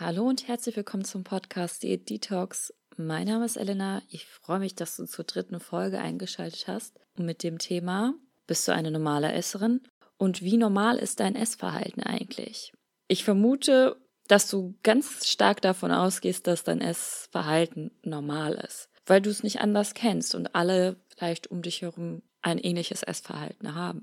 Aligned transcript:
Hallo 0.00 0.24
und 0.24 0.48
herzlich 0.48 0.74
willkommen 0.74 1.04
zum 1.04 1.22
Podcast 1.22 1.84
Diät 1.84 2.10
Detox. 2.10 2.74
Mein 2.96 3.28
Name 3.28 3.44
ist 3.44 3.56
Elena. 3.56 4.02
Ich 4.08 4.26
freue 4.26 4.58
mich, 4.58 4.74
dass 4.74 4.96
du 4.96 5.04
zur 5.04 5.24
dritten 5.24 5.60
Folge 5.60 6.00
eingeschaltet 6.00 6.64
hast 6.66 6.98
mit 7.16 7.44
dem 7.44 7.58
Thema 7.58 8.12
Bist 8.48 8.66
du 8.66 8.72
eine 8.72 8.90
normale 8.90 9.32
Esserin? 9.32 9.82
Und 10.16 10.42
wie 10.42 10.56
normal 10.56 10.98
ist 10.98 11.20
dein 11.20 11.36
Essverhalten 11.36 12.02
eigentlich? 12.02 12.72
Ich 13.06 13.22
vermute, 13.22 13.96
dass 14.26 14.50
du 14.50 14.74
ganz 14.82 15.28
stark 15.28 15.62
davon 15.62 15.92
ausgehst, 15.92 16.48
dass 16.48 16.64
dein 16.64 16.80
Essverhalten 16.80 17.92
normal 18.02 18.54
ist, 18.54 18.88
weil 19.06 19.22
du 19.22 19.30
es 19.30 19.44
nicht 19.44 19.60
anders 19.60 19.94
kennst 19.94 20.34
und 20.34 20.56
alle 20.56 20.96
vielleicht 21.16 21.52
um 21.52 21.62
dich 21.62 21.82
herum 21.82 22.22
ein 22.42 22.58
ähnliches 22.58 23.04
Essverhalten 23.04 23.76
haben. 23.76 24.02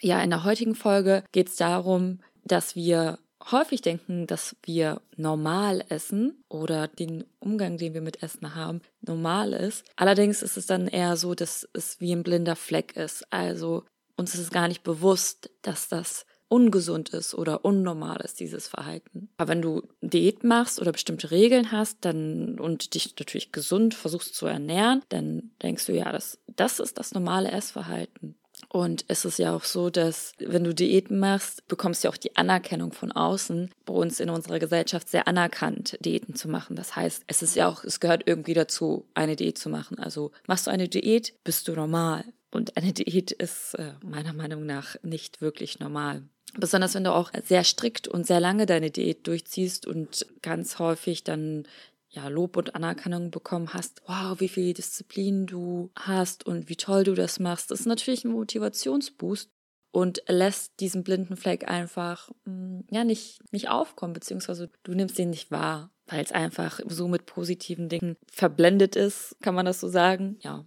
Ja, 0.00 0.22
in 0.22 0.30
der 0.30 0.44
heutigen 0.44 0.76
Folge 0.76 1.24
geht 1.32 1.48
es 1.48 1.56
darum, 1.56 2.20
dass 2.44 2.76
wir 2.76 3.18
häufig 3.50 3.82
denken, 3.82 4.26
dass 4.26 4.56
wir 4.62 5.00
normal 5.16 5.84
essen 5.88 6.44
oder 6.48 6.88
den 6.88 7.24
Umgang, 7.40 7.76
den 7.76 7.94
wir 7.94 8.02
mit 8.02 8.22
Essen 8.22 8.54
haben, 8.54 8.80
normal 9.00 9.52
ist. 9.52 9.84
Allerdings 9.96 10.42
ist 10.42 10.56
es 10.56 10.66
dann 10.66 10.86
eher 10.86 11.16
so, 11.16 11.34
dass 11.34 11.68
es 11.72 12.00
wie 12.00 12.12
ein 12.12 12.22
blinder 12.22 12.56
Fleck 12.56 12.96
ist. 12.96 13.30
Also 13.32 13.84
uns 14.16 14.34
ist 14.34 14.40
es 14.40 14.50
gar 14.50 14.68
nicht 14.68 14.82
bewusst, 14.82 15.50
dass 15.62 15.88
das 15.88 16.26
ungesund 16.52 17.08
ist 17.08 17.34
oder 17.34 17.64
unnormal 17.64 18.20
ist, 18.20 18.38
dieses 18.38 18.68
Verhalten. 18.68 19.30
Aber 19.38 19.48
wenn 19.48 19.62
du 19.62 19.88
Diät 20.02 20.44
machst 20.44 20.82
oder 20.82 20.92
bestimmte 20.92 21.30
Regeln 21.30 21.72
hast, 21.72 22.04
dann 22.04 22.60
und 22.60 22.92
dich 22.92 23.14
natürlich 23.18 23.52
gesund 23.52 23.94
versuchst 23.94 24.34
zu 24.34 24.44
ernähren, 24.44 25.00
dann 25.08 25.52
denkst 25.62 25.86
du, 25.86 25.94
ja, 25.94 26.12
das, 26.12 26.38
das 26.46 26.78
ist 26.78 26.98
das 26.98 27.14
normale 27.14 27.50
Essverhalten. 27.50 28.34
Und 28.68 29.04
es 29.08 29.24
ist 29.24 29.38
ja 29.38 29.54
auch 29.54 29.64
so, 29.64 29.90
dass 29.90 30.32
wenn 30.38 30.64
du 30.64 30.74
Diäten 30.74 31.18
machst, 31.18 31.66
bekommst 31.68 32.04
du 32.04 32.08
auch 32.08 32.16
die 32.16 32.36
Anerkennung 32.36 32.92
von 32.92 33.12
außen. 33.12 33.70
Bei 33.84 33.92
uns 33.92 34.18
in 34.18 34.30
unserer 34.30 34.58
Gesellschaft 34.58 35.08
sehr 35.08 35.28
anerkannt, 35.28 35.98
Diäten 36.00 36.34
zu 36.34 36.48
machen. 36.48 36.76
Das 36.76 36.96
heißt, 36.96 37.24
es 37.26 37.42
ist 37.42 37.54
ja 37.54 37.68
auch, 37.68 37.84
es 37.84 38.00
gehört 38.00 38.22
irgendwie 38.26 38.54
dazu, 38.54 39.06
eine 39.14 39.36
Diät 39.36 39.58
zu 39.58 39.68
machen. 39.68 39.98
Also 39.98 40.32
machst 40.46 40.66
du 40.66 40.70
eine 40.70 40.88
Diät, 40.88 41.34
bist 41.44 41.68
du 41.68 41.72
normal. 41.72 42.24
Und 42.50 42.76
eine 42.76 42.92
Diät 42.92 43.32
ist 43.32 43.74
äh, 43.74 43.92
meiner 44.02 44.32
Meinung 44.32 44.64
nach 44.64 44.96
nicht 45.02 45.40
wirklich 45.40 45.78
normal. 45.78 46.22
Besonders 46.54 46.94
wenn 46.94 47.04
du 47.04 47.14
auch 47.14 47.30
sehr 47.46 47.64
strikt 47.64 48.08
und 48.08 48.26
sehr 48.26 48.40
lange 48.40 48.66
deine 48.66 48.90
Diät 48.90 49.26
durchziehst 49.26 49.86
und 49.86 50.26
ganz 50.42 50.78
häufig 50.78 51.24
dann 51.24 51.64
ja, 52.12 52.28
Lob 52.28 52.56
und 52.56 52.74
Anerkennung 52.74 53.30
bekommen 53.30 53.72
hast, 53.72 54.02
wow, 54.06 54.38
wie 54.38 54.48
viel 54.48 54.74
Disziplin 54.74 55.46
du 55.46 55.90
hast 55.96 56.46
und 56.46 56.68
wie 56.68 56.76
toll 56.76 57.04
du 57.04 57.14
das 57.14 57.40
machst, 57.40 57.70
das 57.70 57.80
ist 57.80 57.86
natürlich 57.86 58.24
ein 58.24 58.32
Motivationsboost 58.32 59.50
und 59.92 60.22
lässt 60.28 60.78
diesen 60.80 61.04
blinden 61.04 61.36
Fleck 61.36 61.68
einfach 61.68 62.30
mm, 62.44 62.80
ja 62.90 63.04
nicht 63.04 63.40
nicht 63.52 63.68
aufkommen 63.68 64.12
beziehungsweise 64.12 64.70
du 64.82 64.92
nimmst 64.92 65.18
ihn 65.18 65.30
nicht 65.30 65.50
wahr, 65.50 65.90
weil 66.06 66.22
es 66.22 66.32
einfach 66.32 66.80
so 66.86 67.08
mit 67.08 67.26
positiven 67.26 67.88
Dingen 67.88 68.16
verblendet 68.30 68.96
ist, 68.96 69.36
kann 69.40 69.54
man 69.54 69.66
das 69.66 69.80
so 69.80 69.88
sagen? 69.88 70.36
Ja. 70.40 70.66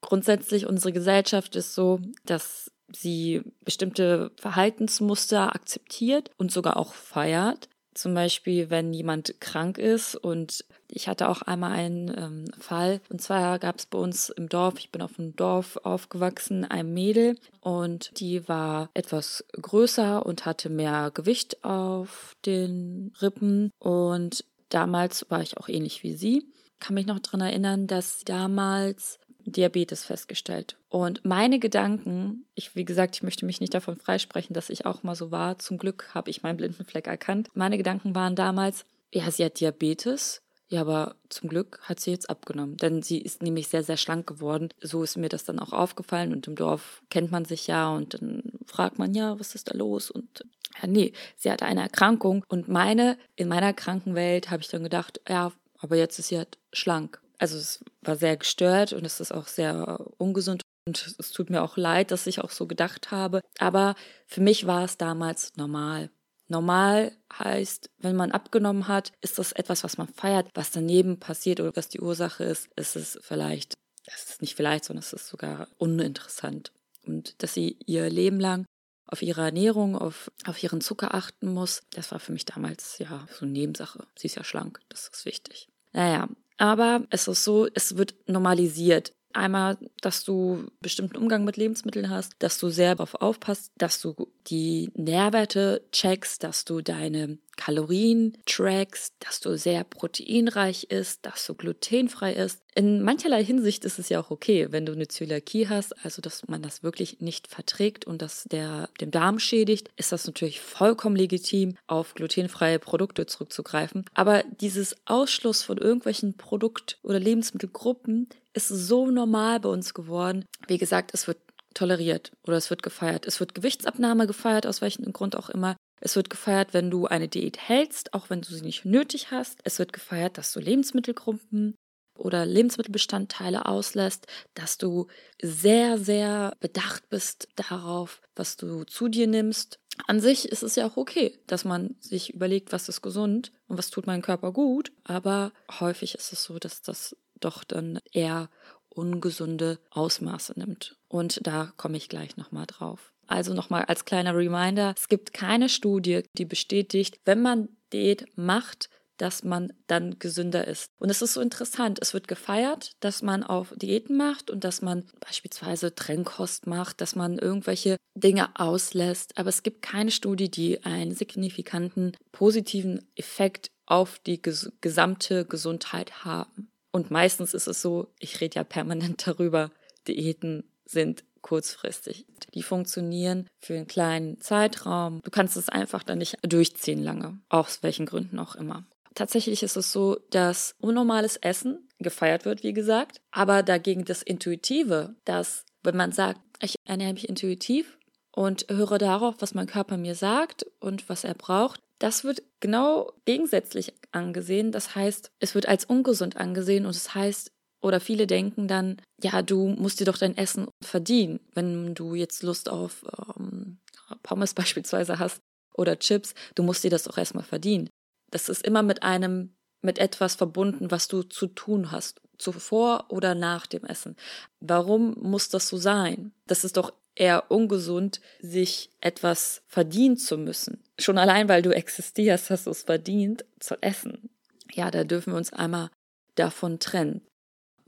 Grundsätzlich 0.00 0.66
unsere 0.66 0.92
Gesellschaft 0.92 1.56
ist 1.56 1.74
so, 1.74 2.00
dass 2.24 2.70
sie 2.92 3.42
bestimmte 3.64 4.32
Verhaltensmuster 4.36 5.54
akzeptiert 5.54 6.30
und 6.36 6.52
sogar 6.52 6.76
auch 6.76 6.94
feiert. 6.94 7.68
Zum 7.98 8.14
Beispiel, 8.14 8.70
wenn 8.70 8.92
jemand 8.92 9.40
krank 9.40 9.76
ist. 9.76 10.14
Und 10.14 10.64
ich 10.86 11.08
hatte 11.08 11.28
auch 11.28 11.42
einmal 11.42 11.72
einen 11.72 12.08
ähm, 12.16 12.44
Fall. 12.56 13.00
Und 13.08 13.20
zwar 13.20 13.58
gab 13.58 13.76
es 13.80 13.86
bei 13.86 13.98
uns 13.98 14.28
im 14.28 14.48
Dorf, 14.48 14.74
ich 14.78 14.92
bin 14.92 15.02
auf 15.02 15.16
dem 15.16 15.34
Dorf 15.34 15.76
aufgewachsen, 15.82 16.64
ein 16.64 16.94
Mädel. 16.94 17.36
Und 17.60 18.12
die 18.20 18.48
war 18.48 18.88
etwas 18.94 19.44
größer 19.60 20.24
und 20.24 20.46
hatte 20.46 20.70
mehr 20.70 21.10
Gewicht 21.12 21.64
auf 21.64 22.36
den 22.46 23.12
Rippen. 23.20 23.72
Und 23.80 24.44
damals 24.68 25.28
war 25.28 25.42
ich 25.42 25.56
auch 25.56 25.68
ähnlich 25.68 26.04
wie 26.04 26.14
sie. 26.14 26.46
Kann 26.78 26.94
mich 26.94 27.06
noch 27.06 27.18
daran 27.18 27.40
erinnern, 27.40 27.88
dass 27.88 28.20
damals 28.24 29.18
Diabetes 29.52 30.04
festgestellt. 30.04 30.76
Und 30.88 31.24
meine 31.24 31.58
Gedanken, 31.58 32.44
ich, 32.54 32.74
wie 32.74 32.84
gesagt, 32.84 33.16
ich 33.16 33.22
möchte 33.22 33.46
mich 33.46 33.60
nicht 33.60 33.74
davon 33.74 33.96
freisprechen, 33.96 34.54
dass 34.54 34.70
ich 34.70 34.86
auch 34.86 35.02
mal 35.02 35.14
so 35.14 35.30
war. 35.30 35.58
Zum 35.58 35.78
Glück 35.78 36.10
habe 36.14 36.30
ich 36.30 36.42
meinen 36.42 36.56
blinden 36.56 36.84
Fleck 36.84 37.06
erkannt. 37.06 37.50
Meine 37.54 37.76
Gedanken 37.76 38.14
waren 38.14 38.36
damals, 38.36 38.84
ja, 39.12 39.30
sie 39.30 39.44
hat 39.44 39.60
Diabetes. 39.60 40.42
Ja, 40.70 40.82
aber 40.82 41.16
zum 41.30 41.48
Glück 41.48 41.80
hat 41.82 41.98
sie 41.98 42.10
jetzt 42.10 42.28
abgenommen, 42.28 42.76
denn 42.76 43.00
sie 43.00 43.18
ist 43.18 43.42
nämlich 43.42 43.68
sehr, 43.68 43.82
sehr 43.82 43.96
schlank 43.96 44.26
geworden. 44.26 44.68
So 44.82 45.02
ist 45.02 45.16
mir 45.16 45.30
das 45.30 45.44
dann 45.44 45.58
auch 45.58 45.72
aufgefallen 45.72 46.30
und 46.30 46.46
im 46.46 46.56
Dorf 46.56 47.00
kennt 47.08 47.30
man 47.30 47.46
sich 47.46 47.68
ja 47.68 47.90
und 47.90 48.14
dann 48.14 48.42
fragt 48.66 48.98
man 48.98 49.14
ja, 49.14 49.40
was 49.40 49.54
ist 49.54 49.70
da 49.70 49.74
los? 49.74 50.10
Und 50.10 50.44
ja, 50.82 50.86
nee, 50.86 51.14
sie 51.36 51.50
hatte 51.50 51.64
eine 51.64 51.80
Erkrankung 51.80 52.44
und 52.48 52.68
meine, 52.68 53.16
in 53.34 53.48
meiner 53.48 53.72
Krankenwelt 53.72 54.50
habe 54.50 54.60
ich 54.60 54.68
dann 54.68 54.82
gedacht, 54.82 55.22
ja, 55.26 55.52
aber 55.78 55.96
jetzt 55.96 56.18
ist 56.18 56.28
sie 56.28 56.36
halt 56.36 56.58
schlank 56.70 57.18
also 57.38 57.56
es 57.56 57.84
war 58.02 58.16
sehr 58.16 58.36
gestört 58.36 58.92
und 58.92 59.04
es 59.04 59.20
ist 59.20 59.32
auch 59.32 59.46
sehr 59.46 60.06
ungesund 60.18 60.62
und 60.86 61.14
es 61.18 61.32
tut 61.32 61.50
mir 61.50 61.62
auch 61.62 61.76
leid, 61.76 62.10
dass 62.10 62.26
ich 62.26 62.40
auch 62.40 62.50
so 62.50 62.66
gedacht 62.66 63.10
habe. 63.10 63.40
Aber 63.58 63.94
für 64.26 64.40
mich 64.40 64.66
war 64.66 64.84
es 64.84 64.96
damals 64.96 65.54
normal. 65.56 66.10
Normal 66.48 67.12
heißt, 67.38 67.90
wenn 67.98 68.16
man 68.16 68.32
abgenommen 68.32 68.88
hat, 68.88 69.12
ist 69.20 69.38
das 69.38 69.52
etwas, 69.52 69.84
was 69.84 69.98
man 69.98 70.08
feiert. 70.08 70.48
Was 70.54 70.70
daneben 70.70 71.20
passiert 71.20 71.60
oder 71.60 71.76
was 71.76 71.90
die 71.90 72.00
Ursache 72.00 72.42
ist, 72.44 72.70
ist 72.76 72.96
es 72.96 73.18
vielleicht, 73.20 73.74
es 74.06 74.30
ist 74.30 74.40
nicht 74.40 74.56
vielleicht, 74.56 74.84
sondern 74.84 75.02
es 75.02 75.12
ist 75.12 75.28
sogar 75.28 75.68
uninteressant. 75.76 76.72
Und 77.06 77.42
dass 77.42 77.52
sie 77.52 77.78
ihr 77.84 78.08
Leben 78.08 78.40
lang 78.40 78.64
auf 79.06 79.20
ihre 79.20 79.42
Ernährung, 79.42 79.94
auf, 79.94 80.30
auf 80.46 80.62
ihren 80.62 80.80
Zucker 80.80 81.14
achten 81.14 81.52
muss, 81.52 81.82
das 81.90 82.12
war 82.12 82.18
für 82.18 82.32
mich 82.32 82.46
damals 82.46 82.98
ja 82.98 83.26
so 83.30 83.44
eine 83.44 83.52
Nebensache. 83.52 84.06
Sie 84.16 84.26
ist 84.26 84.36
ja 84.36 84.44
schlank, 84.44 84.80
das 84.88 85.08
ist 85.08 85.26
wichtig. 85.26 85.68
Naja, 85.92 86.28
aber 86.58 87.04
es 87.10 87.28
ist 87.28 87.44
so, 87.44 87.68
es 87.74 87.96
wird 87.96 88.14
normalisiert. 88.26 89.12
Einmal, 89.32 89.78
dass 90.00 90.24
du 90.24 90.66
bestimmten 90.80 91.16
Umgang 91.16 91.44
mit 91.44 91.56
Lebensmitteln 91.56 92.10
hast, 92.10 92.32
dass 92.40 92.58
du 92.58 92.70
sehr 92.70 92.94
darauf 92.94 93.14
aufpasst, 93.14 93.72
dass 93.78 94.00
du 94.00 94.28
die 94.48 94.90
Nährwerte 94.94 95.82
checkst, 95.92 96.42
dass 96.42 96.64
du 96.64 96.80
deine 96.80 97.38
Kalorien 97.58 98.38
trackst, 98.46 99.14
dass 99.20 99.40
du 99.40 99.58
sehr 99.58 99.84
proteinreich 99.84 100.84
isst, 100.84 101.26
dass 101.26 101.44
du 101.44 101.54
glutenfrei 101.54 102.32
isst. 102.32 102.62
In 102.74 103.02
mancherlei 103.02 103.44
Hinsicht 103.44 103.84
ist 103.84 103.98
es 103.98 104.08
ja 104.08 104.20
auch 104.20 104.30
okay, 104.30 104.68
wenn 104.70 104.86
du 104.86 104.92
eine 104.92 105.08
Zöliakie 105.08 105.68
hast, 105.68 105.92
also 106.04 106.22
dass 106.22 106.46
man 106.48 106.62
das 106.62 106.82
wirklich 106.82 107.20
nicht 107.20 107.48
verträgt 107.48 108.06
und 108.06 108.22
dass 108.22 108.44
der 108.44 108.88
den 109.00 109.10
Darm 109.10 109.38
schädigt, 109.38 109.90
ist 109.96 110.12
das 110.12 110.26
natürlich 110.26 110.60
vollkommen 110.60 111.16
legitim, 111.16 111.76
auf 111.88 112.14
glutenfreie 112.14 112.78
Produkte 112.78 113.26
zurückzugreifen. 113.26 114.04
Aber 114.14 114.44
dieses 114.60 114.96
Ausschluss 115.04 115.62
von 115.62 115.76
irgendwelchen 115.76 116.36
Produkt- 116.36 116.98
oder 117.02 117.18
Lebensmittelgruppen 117.18 118.28
ist 118.54 118.68
so 118.68 119.10
normal 119.10 119.60
bei 119.60 119.68
uns 119.68 119.92
geworden. 119.92 120.44
Wie 120.68 120.78
gesagt, 120.78 121.10
es 121.12 121.26
wird 121.26 121.38
toleriert 121.74 122.32
oder 122.44 122.56
es 122.56 122.70
wird 122.70 122.82
gefeiert. 122.82 123.26
Es 123.26 123.40
wird 123.40 123.54
Gewichtsabnahme 123.54 124.26
gefeiert, 124.26 124.66
aus 124.66 124.80
welchem 124.80 125.12
Grund 125.12 125.36
auch 125.36 125.48
immer. 125.48 125.76
Es 126.00 126.16
wird 126.16 126.30
gefeiert, 126.30 126.74
wenn 126.74 126.90
du 126.90 127.06
eine 127.06 127.28
Diät 127.28 127.58
hältst, 127.58 128.14
auch 128.14 128.30
wenn 128.30 128.40
du 128.40 128.48
sie 128.48 128.62
nicht 128.62 128.84
nötig 128.84 129.30
hast. 129.30 129.60
Es 129.64 129.78
wird 129.78 129.92
gefeiert, 129.92 130.38
dass 130.38 130.52
du 130.52 130.60
Lebensmittelgruppen 130.60 131.74
oder 132.18 132.44
Lebensmittelbestandteile 132.44 133.66
auslässt, 133.66 134.26
dass 134.54 134.76
du 134.78 135.06
sehr, 135.40 135.98
sehr 135.98 136.52
bedacht 136.60 137.08
bist 137.08 137.48
darauf, 137.56 138.20
was 138.34 138.56
du 138.56 138.84
zu 138.84 139.08
dir 139.08 139.26
nimmst. 139.26 139.78
An 140.06 140.20
sich 140.20 140.48
ist 140.48 140.62
es 140.62 140.76
ja 140.76 140.86
auch 140.86 140.96
okay, 140.96 141.38
dass 141.46 141.64
man 141.64 141.96
sich 142.00 142.34
überlegt, 142.34 142.72
was 142.72 142.88
ist 142.88 143.02
gesund 143.02 143.52
und 143.66 143.78
was 143.78 143.90
tut 143.90 144.06
meinem 144.06 144.22
Körper 144.22 144.52
gut, 144.52 144.92
aber 145.04 145.52
häufig 145.80 146.14
ist 146.14 146.32
es 146.32 146.44
so, 146.44 146.58
dass 146.58 146.82
das 146.82 147.16
doch 147.40 147.64
dann 147.64 148.00
eher 148.12 148.48
ungesunde 148.88 149.78
Ausmaße 149.90 150.54
nimmt. 150.56 150.96
Und 151.08 151.46
da 151.46 151.72
komme 151.76 151.96
ich 151.96 152.08
gleich 152.08 152.36
nochmal 152.36 152.66
drauf. 152.66 153.12
Also 153.28 153.54
nochmal 153.54 153.84
als 153.84 154.04
kleiner 154.04 154.34
Reminder, 154.34 154.94
es 154.96 155.08
gibt 155.08 155.32
keine 155.32 155.68
Studie, 155.68 156.22
die 156.32 156.44
bestätigt, 156.44 157.20
wenn 157.24 157.42
man 157.42 157.68
Diät 157.92 158.26
macht, 158.36 158.88
dass 159.18 159.44
man 159.44 159.72
dann 159.88 160.18
gesünder 160.18 160.66
ist. 160.66 160.90
Und 160.98 161.10
es 161.10 161.22
ist 161.22 161.34
so 161.34 161.40
interessant, 161.40 161.98
es 162.00 162.14
wird 162.14 162.28
gefeiert, 162.28 162.92
dass 163.00 163.20
man 163.20 163.42
auf 163.42 163.74
Diäten 163.76 164.16
macht 164.16 164.50
und 164.50 164.64
dass 164.64 164.80
man 164.80 165.04
beispielsweise 165.20 165.94
Trennkost 165.94 166.66
macht, 166.66 167.00
dass 167.00 167.16
man 167.16 167.36
irgendwelche 167.38 167.96
Dinge 168.14 168.48
auslässt, 168.54 169.36
aber 169.36 169.48
es 169.48 169.62
gibt 169.62 169.82
keine 169.82 170.10
Studie, 170.10 170.50
die 170.50 170.84
einen 170.84 171.14
signifikanten 171.14 172.16
positiven 172.32 173.06
Effekt 173.16 173.70
auf 173.86 174.18
die 174.20 174.40
ges 174.40 174.72
gesamte 174.80 175.44
Gesundheit 175.44 176.24
haben. 176.24 176.70
Und 176.92 177.10
meistens 177.10 177.54
ist 177.54 177.66
es 177.66 177.82
so, 177.82 178.12
ich 178.18 178.40
rede 178.40 178.56
ja 178.56 178.64
permanent 178.64 179.26
darüber, 179.26 179.70
Diäten 180.06 180.64
sind 180.84 181.24
kurzfristig. 181.48 182.26
Die 182.52 182.62
funktionieren 182.62 183.48
für 183.58 183.74
einen 183.74 183.86
kleinen 183.86 184.38
Zeitraum. 184.38 185.20
Du 185.24 185.30
kannst 185.30 185.56
es 185.56 185.70
einfach 185.70 186.02
dann 186.02 186.18
nicht 186.18 186.36
durchziehen 186.42 187.02
lange, 187.02 187.38
aus 187.48 187.82
welchen 187.82 188.04
Gründen 188.04 188.38
auch 188.38 188.54
immer. 188.54 188.84
Tatsächlich 189.14 189.62
ist 189.62 189.76
es 189.76 189.90
so, 189.90 190.20
dass 190.30 190.74
unnormales 190.78 191.36
Essen 191.38 191.88
gefeiert 191.98 192.44
wird, 192.44 192.62
wie 192.62 192.74
gesagt, 192.74 193.22
aber 193.30 193.62
dagegen 193.62 194.04
das 194.04 194.22
Intuitive, 194.22 195.16
dass 195.24 195.64
wenn 195.82 195.96
man 195.96 196.12
sagt, 196.12 196.40
ich 196.60 196.74
ernähre 196.84 197.14
mich 197.14 197.28
intuitiv 197.28 197.98
und 198.30 198.66
höre 198.68 198.98
darauf, 198.98 199.36
was 199.38 199.54
mein 199.54 199.66
Körper 199.66 199.96
mir 199.96 200.14
sagt 200.14 200.66
und 200.80 201.08
was 201.08 201.24
er 201.24 201.34
braucht, 201.34 201.80
das 201.98 202.24
wird 202.24 202.42
genau 202.60 203.12
gegensätzlich 203.24 203.94
angesehen. 204.12 204.70
Das 204.70 204.94
heißt, 204.94 205.30
es 205.40 205.54
wird 205.54 205.66
als 205.66 205.86
ungesund 205.86 206.36
angesehen 206.36 206.84
und 206.84 206.90
es 206.90 207.04
das 207.04 207.14
heißt, 207.14 207.52
oder 207.80 208.00
viele 208.00 208.26
denken 208.26 208.68
dann, 208.68 209.00
ja, 209.22 209.42
du 209.42 209.68
musst 209.68 210.00
dir 210.00 210.04
doch 210.04 210.18
dein 210.18 210.36
Essen 210.36 210.68
verdienen. 210.82 211.40
Wenn 211.54 211.94
du 211.94 212.14
jetzt 212.14 212.42
Lust 212.42 212.68
auf 212.68 213.04
ähm, 213.36 213.78
Pommes 214.22 214.54
beispielsweise 214.54 215.18
hast 215.18 215.40
oder 215.74 215.98
Chips, 215.98 216.34
du 216.54 216.62
musst 216.62 216.84
dir 216.84 216.90
das 216.90 217.04
doch 217.04 217.18
erstmal 217.18 217.44
verdienen. 217.44 217.88
Das 218.30 218.48
ist 218.48 218.64
immer 218.64 218.82
mit 218.82 219.02
einem, 219.02 219.54
mit 219.80 219.98
etwas 219.98 220.34
verbunden, 220.34 220.90
was 220.90 221.08
du 221.08 221.22
zu 221.22 221.46
tun 221.46 221.92
hast, 221.92 222.20
zuvor 222.36 223.06
oder 223.08 223.34
nach 223.34 223.66
dem 223.66 223.84
Essen. 223.84 224.16
Warum 224.60 225.14
muss 225.20 225.48
das 225.48 225.68
so 225.68 225.76
sein? 225.76 226.32
Das 226.46 226.64
ist 226.64 226.76
doch 226.76 226.92
eher 227.14 227.50
ungesund, 227.50 228.20
sich 228.40 228.90
etwas 229.00 229.62
verdienen 229.66 230.16
zu 230.16 230.36
müssen. 230.36 230.82
Schon 230.98 231.18
allein, 231.18 231.48
weil 231.48 231.62
du 231.62 231.74
existierst, 231.74 232.50
hast 232.50 232.66
du 232.66 232.70
es 232.70 232.82
verdient 232.82 233.44
zu 233.60 233.80
essen. 233.82 234.30
Ja, 234.72 234.90
da 234.90 235.04
dürfen 235.04 235.32
wir 235.32 235.38
uns 235.38 235.52
einmal 235.52 235.90
davon 236.34 236.78
trennen. 236.78 237.22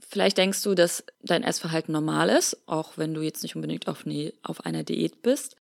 Vielleicht 0.09 0.39
denkst 0.39 0.63
du, 0.63 0.75
dass 0.75 1.05
dein 1.23 1.43
Essverhalten 1.43 1.93
normal 1.93 2.31
ist, 2.31 2.57
auch 2.67 2.97
wenn 2.97 3.15
du 3.15 3.21
jetzt 3.21 3.43
nicht 3.43 3.55
unbedingt 3.55 3.87
auf, 3.89 4.07
eine, 4.07 4.33
auf 4.43 4.65
einer 4.65 4.83
Diät 4.83 5.23
bist. 5.23 5.57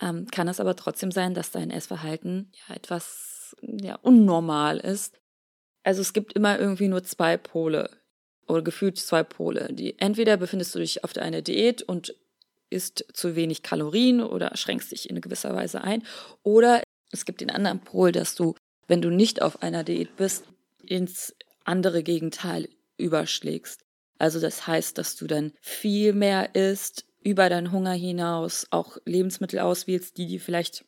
Ähm, 0.00 0.26
kann 0.30 0.48
es 0.48 0.60
aber 0.60 0.76
trotzdem 0.76 1.10
sein, 1.10 1.34
dass 1.34 1.50
dein 1.50 1.70
Essverhalten 1.70 2.52
ja 2.68 2.74
etwas 2.74 3.56
ja, 3.62 3.96
unnormal 3.96 4.78
ist. 4.78 5.18
Also 5.82 6.00
es 6.00 6.12
gibt 6.12 6.32
immer 6.34 6.58
irgendwie 6.58 6.88
nur 6.88 7.04
zwei 7.04 7.36
Pole 7.36 7.90
oder 8.46 8.62
gefühlt 8.62 8.98
zwei 8.98 9.22
Pole. 9.22 9.68
Die 9.72 9.98
entweder 9.98 10.36
befindest 10.36 10.74
du 10.74 10.80
dich 10.80 11.04
auf 11.04 11.16
einer 11.16 11.42
Diät 11.42 11.82
und 11.82 12.14
isst 12.68 13.06
zu 13.12 13.36
wenig 13.36 13.62
Kalorien 13.62 14.20
oder 14.20 14.56
schränkst 14.56 14.92
dich 14.92 15.08
in 15.08 15.20
gewisser 15.20 15.54
Weise 15.54 15.82
ein, 15.82 16.02
oder 16.42 16.82
es 17.12 17.24
gibt 17.24 17.40
den 17.40 17.50
anderen 17.50 17.80
Pol, 17.80 18.12
dass 18.12 18.34
du, 18.34 18.54
wenn 18.88 19.00
du 19.00 19.10
nicht 19.10 19.40
auf 19.40 19.62
einer 19.62 19.84
Diät 19.84 20.16
bist, 20.16 20.44
ins 20.82 21.34
andere 21.64 22.02
Gegenteil 22.02 22.68
überschlägst. 22.98 23.84
Also 24.18 24.40
das 24.40 24.66
heißt, 24.66 24.96
dass 24.98 25.16
du 25.16 25.26
dann 25.26 25.52
viel 25.60 26.12
mehr 26.12 26.54
isst, 26.54 27.04
über 27.22 27.48
deinen 27.48 27.72
Hunger 27.72 27.92
hinaus, 27.92 28.66
auch 28.70 28.98
Lebensmittel 29.04 29.58
auswählst, 29.58 30.16
die 30.16 30.26
dir 30.26 30.40
vielleicht 30.40 30.84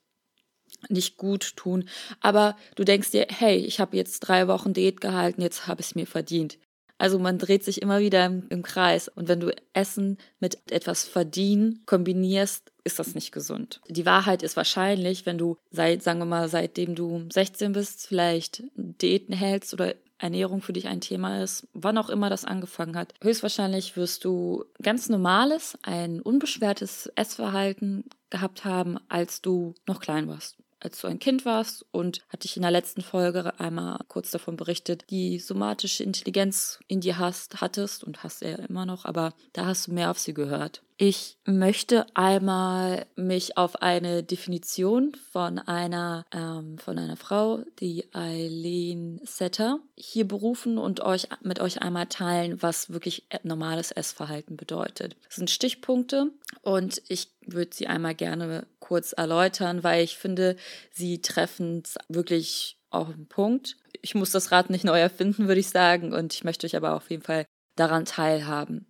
nicht 0.89 1.17
gut 1.17 1.57
tun. 1.57 1.89
Aber 2.21 2.57
du 2.77 2.85
denkst 2.85 3.11
dir, 3.11 3.27
hey, 3.29 3.57
ich 3.57 3.81
habe 3.81 3.97
jetzt 3.97 4.21
drei 4.21 4.47
Wochen 4.47 4.73
Diät 4.73 5.01
gehalten, 5.01 5.43
jetzt 5.43 5.67
habe 5.67 5.81
ich 5.81 5.89
es 5.89 5.95
mir 5.95 6.07
verdient. 6.07 6.59
Also 6.99 7.19
man 7.21 7.39
dreht 7.39 7.65
sich 7.65 7.81
immer 7.81 8.01
wieder 8.01 8.27
im, 8.27 8.47
im, 8.51 8.63
Kreis. 8.63 9.09
Und 9.09 9.29
wenn 9.29 9.39
du 9.39 9.55
Essen 9.73 10.19
mit 10.41 10.59
etwas 10.71 11.05
verdienen 11.05 11.83
kombinierst, 11.87 12.73
ist 12.83 12.99
das 12.99 13.15
nicht 13.15 13.31
gesund. 13.31 13.81
Die 13.89 14.07
Wahrheit 14.07 14.43
ist 14.43 14.57
wahrscheinlich, 14.57 15.25
wenn 15.25 15.39
du 15.39 15.57
seit, 15.71 16.03
sagen 16.03 16.19
wir 16.19 16.25
mal, 16.25 16.49
seitdem 16.49 16.97
du 16.97 17.29
16 17.33 17.73
bist, 17.73 18.07
vielleicht 18.07 18.65
Diäten 18.75 19.35
hältst 19.35 19.73
oder 19.75 19.95
Ernährung 20.19 20.61
für 20.61 20.73
dich 20.73 20.89
ein 20.89 21.01
Thema 21.01 21.43
ist, 21.43 21.67
wann 21.73 21.99
auch 21.99 22.09
immer 22.09 22.31
das 22.31 22.45
angefangen 22.45 22.97
hat. 22.97 23.15
Höchstwahrscheinlich 23.23 23.97
wirst 23.97 24.25
du 24.25 24.65
ganz 24.83 25.09
normales, 25.09 25.79
ein 25.83 26.21
unbeschwertes 26.21 27.11
Essverhalten 27.15 28.05
gehabt 28.31 28.65
haben, 28.65 28.99
als 29.09 29.43
du 29.43 29.75
noch 29.87 30.01
klein 30.01 30.29
warst 30.29 30.59
als 30.81 31.01
du 31.01 31.09
ein 31.09 31.19
Kind 31.19 31.45
warst 31.45 31.85
und 31.91 32.23
hatte 32.29 32.47
ich 32.47 32.57
in 32.57 32.63
der 32.63 32.71
letzten 32.71 33.03
Folge 33.03 33.59
einmal 33.59 33.99
kurz 34.09 34.31
davon 34.31 34.57
berichtet, 34.57 35.05
die 35.11 35.39
somatische 35.39 36.05
Intelligenz 36.05 36.81
in 36.87 37.01
dir 37.01 37.19
hast, 37.19 37.61
hattest 37.61 38.05
und 38.05 38.23
hast 38.23 38.43
er 38.43 38.69
immer 38.69 38.87
noch, 38.87 39.05
aber 39.05 39.35
da 39.53 39.67
hast 39.67 39.89
du 39.89 39.93
mehr 39.93 40.11
auf 40.11 40.19
sie 40.19 40.35
gehört. 40.35 40.83
Ich 41.01 41.39
möchte 41.45 42.07
einmal 42.15 43.07
mich 43.15 43.57
auf 43.57 43.83
eine 43.83 44.25
Definition 44.25 45.15
von 45.31 45.61
einer 45.61 46.27
ähm, 46.33 46.77
von 46.79 46.99
einer 46.99 47.17
Frau, 47.17 47.63
die 47.79 48.13
Eileen 48.13 49.21
Setter, 49.23 49.79
hier 49.95 50.27
berufen 50.27 50.77
und 50.77 50.99
euch 51.01 51.29
mit 51.41 51.61
euch 51.61 51.83
einmal 51.83 52.07
teilen, 52.07 52.61
was 52.63 52.91
wirklich 52.91 53.29
normales 53.45 53.93
Essverhalten 53.93 54.57
bedeutet. 54.57 55.15
Das 55.25 55.37
sind 55.37 55.51
Stichpunkte 55.51 56.33
und 56.63 57.01
ich 57.07 57.29
würde 57.47 57.71
sie 57.73 57.87
einmal 57.87 58.17
gerne 58.17 58.67
kurz 58.81 59.13
erläutern, 59.13 59.85
weil 59.85 60.03
ich 60.03 60.19
finde, 60.19 60.57
sie 60.91 61.23
treffen 61.23 61.85
wirklich 62.09 62.77
auf 62.91 63.07
den 63.07 63.29
Punkt. 63.29 63.77
Ich 64.03 64.17
muss 64.17 64.33
das 64.33 64.51
Rad 64.51 64.69
nicht 64.69 64.85
neu 64.85 64.99
erfinden, 64.99 65.47
würde 65.47 65.61
ich 65.61 65.69
sagen, 65.69 66.13
und 66.13 66.35
ich 66.35 66.43
möchte 66.43 66.67
euch 66.67 66.75
aber 66.75 66.97
auf 66.97 67.09
jeden 67.09 67.23
Fall 67.23 67.45
daran 67.77 68.05
teilhaben. 68.05 68.87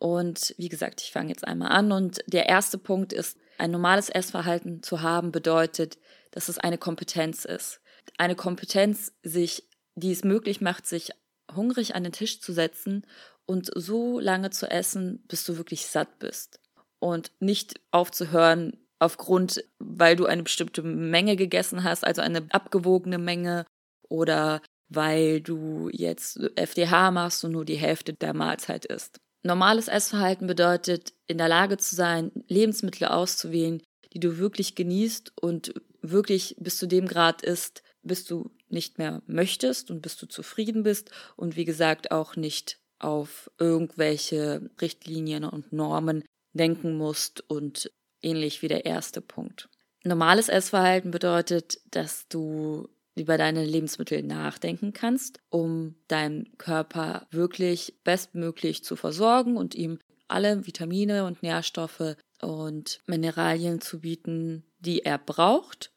Und 0.00 0.54
wie 0.56 0.70
gesagt, 0.70 1.02
ich 1.02 1.12
fange 1.12 1.28
jetzt 1.28 1.46
einmal 1.46 1.70
an. 1.70 1.92
Und 1.92 2.20
der 2.26 2.48
erste 2.48 2.78
Punkt 2.78 3.12
ist, 3.12 3.38
ein 3.58 3.70
normales 3.70 4.08
Essverhalten 4.08 4.82
zu 4.82 5.02
haben, 5.02 5.30
bedeutet, 5.30 5.98
dass 6.30 6.48
es 6.48 6.58
eine 6.58 6.78
Kompetenz 6.78 7.44
ist. 7.44 7.80
Eine 8.16 8.34
Kompetenz, 8.34 9.12
sich, 9.22 9.68
die 9.94 10.10
es 10.10 10.24
möglich 10.24 10.62
macht, 10.62 10.86
sich 10.86 11.10
hungrig 11.54 11.94
an 11.94 12.04
den 12.04 12.12
Tisch 12.12 12.40
zu 12.40 12.54
setzen 12.54 13.06
und 13.44 13.70
so 13.74 14.18
lange 14.18 14.48
zu 14.50 14.70
essen, 14.70 15.22
bis 15.28 15.44
du 15.44 15.58
wirklich 15.58 15.86
satt 15.86 16.18
bist. 16.18 16.60
Und 16.98 17.32
nicht 17.38 17.78
aufzuhören, 17.90 18.78
aufgrund, 19.00 19.62
weil 19.78 20.16
du 20.16 20.24
eine 20.24 20.44
bestimmte 20.44 20.82
Menge 20.82 21.36
gegessen 21.36 21.84
hast, 21.84 22.04
also 22.04 22.22
eine 22.22 22.46
abgewogene 22.50 23.18
Menge 23.18 23.66
oder 24.08 24.62
weil 24.88 25.42
du 25.42 25.90
jetzt 25.92 26.40
FDH 26.56 27.10
machst 27.10 27.44
und 27.44 27.52
nur 27.52 27.66
die 27.66 27.76
Hälfte 27.76 28.14
der 28.14 28.32
Mahlzeit 28.32 28.86
isst. 28.86 29.20
Normales 29.42 29.88
Essverhalten 29.88 30.46
bedeutet, 30.46 31.14
in 31.26 31.38
der 31.38 31.48
Lage 31.48 31.78
zu 31.78 31.94
sein, 31.94 32.30
Lebensmittel 32.48 33.06
auszuwählen, 33.08 33.82
die 34.12 34.20
du 34.20 34.38
wirklich 34.38 34.74
genießt 34.74 35.32
und 35.40 35.74
wirklich 36.02 36.56
bis 36.58 36.78
zu 36.78 36.86
dem 36.86 37.06
Grad 37.06 37.42
isst, 37.42 37.82
bis 38.02 38.24
du 38.24 38.50
nicht 38.68 38.98
mehr 38.98 39.22
möchtest 39.26 39.90
und 39.90 40.02
bis 40.02 40.16
du 40.16 40.26
zufrieden 40.26 40.82
bist 40.82 41.10
und 41.36 41.56
wie 41.56 41.64
gesagt 41.64 42.10
auch 42.10 42.36
nicht 42.36 42.78
auf 42.98 43.50
irgendwelche 43.58 44.70
Richtlinien 44.80 45.44
und 45.44 45.72
Normen 45.72 46.24
denken 46.52 46.96
musst 46.96 47.42
und 47.48 47.90
ähnlich 48.22 48.62
wie 48.62 48.68
der 48.68 48.84
erste 48.84 49.20
Punkt. 49.20 49.68
Normales 50.04 50.48
Essverhalten 50.48 51.10
bedeutet, 51.10 51.80
dass 51.90 52.26
du 52.28 52.88
über 53.20 53.38
deine 53.38 53.64
Lebensmittel 53.64 54.22
nachdenken 54.22 54.92
kannst, 54.92 55.40
um 55.50 55.94
deinen 56.08 56.56
Körper 56.58 57.26
wirklich 57.30 57.94
bestmöglich 58.04 58.84
zu 58.84 58.96
versorgen 58.96 59.56
und 59.56 59.74
ihm 59.74 59.98
alle 60.28 60.66
Vitamine 60.66 61.24
und 61.24 61.42
Nährstoffe 61.42 62.16
und 62.40 63.00
Mineralien 63.06 63.80
zu 63.80 64.00
bieten, 64.00 64.64
die 64.78 65.00
er 65.04 65.18
braucht, 65.18 65.92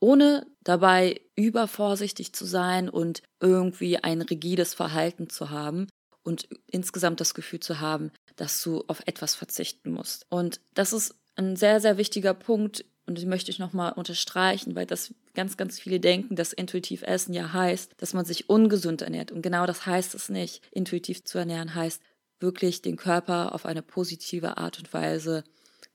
ohne 0.00 0.46
dabei 0.62 1.20
übervorsichtig 1.36 2.32
zu 2.32 2.44
sein 2.44 2.88
und 2.88 3.22
irgendwie 3.40 3.98
ein 3.98 4.22
rigides 4.22 4.74
Verhalten 4.74 5.28
zu 5.28 5.50
haben 5.50 5.88
und 6.22 6.48
insgesamt 6.66 7.20
das 7.20 7.34
Gefühl 7.34 7.60
zu 7.60 7.80
haben, 7.80 8.12
dass 8.36 8.62
du 8.62 8.84
auf 8.86 9.00
etwas 9.06 9.34
verzichten 9.34 9.90
musst. 9.90 10.26
Und 10.28 10.60
das 10.74 10.92
ist 10.92 11.14
ein 11.36 11.56
sehr, 11.56 11.80
sehr 11.80 11.96
wichtiger 11.96 12.34
Punkt 12.34 12.84
und 13.10 13.20
den 13.20 13.28
möchte 13.28 13.50
ich 13.50 13.58
nochmal 13.58 13.92
unterstreichen, 13.92 14.76
weil 14.76 14.86
das 14.86 15.12
ganz, 15.34 15.56
ganz 15.56 15.80
viele 15.80 15.98
denken, 15.98 16.36
dass 16.36 16.52
intuitiv 16.52 17.02
Essen 17.02 17.34
ja 17.34 17.52
heißt, 17.52 17.94
dass 17.96 18.14
man 18.14 18.24
sich 18.24 18.48
ungesund 18.48 19.02
ernährt. 19.02 19.32
Und 19.32 19.42
genau 19.42 19.66
das 19.66 19.84
heißt 19.84 20.14
es 20.14 20.28
nicht. 20.28 20.62
Intuitiv 20.70 21.24
zu 21.24 21.38
ernähren 21.38 21.74
heißt 21.74 22.00
wirklich 22.38 22.82
den 22.82 22.94
Körper 22.94 23.52
auf 23.52 23.66
eine 23.66 23.82
positive 23.82 24.58
Art 24.58 24.78
und 24.78 24.94
Weise 24.94 25.42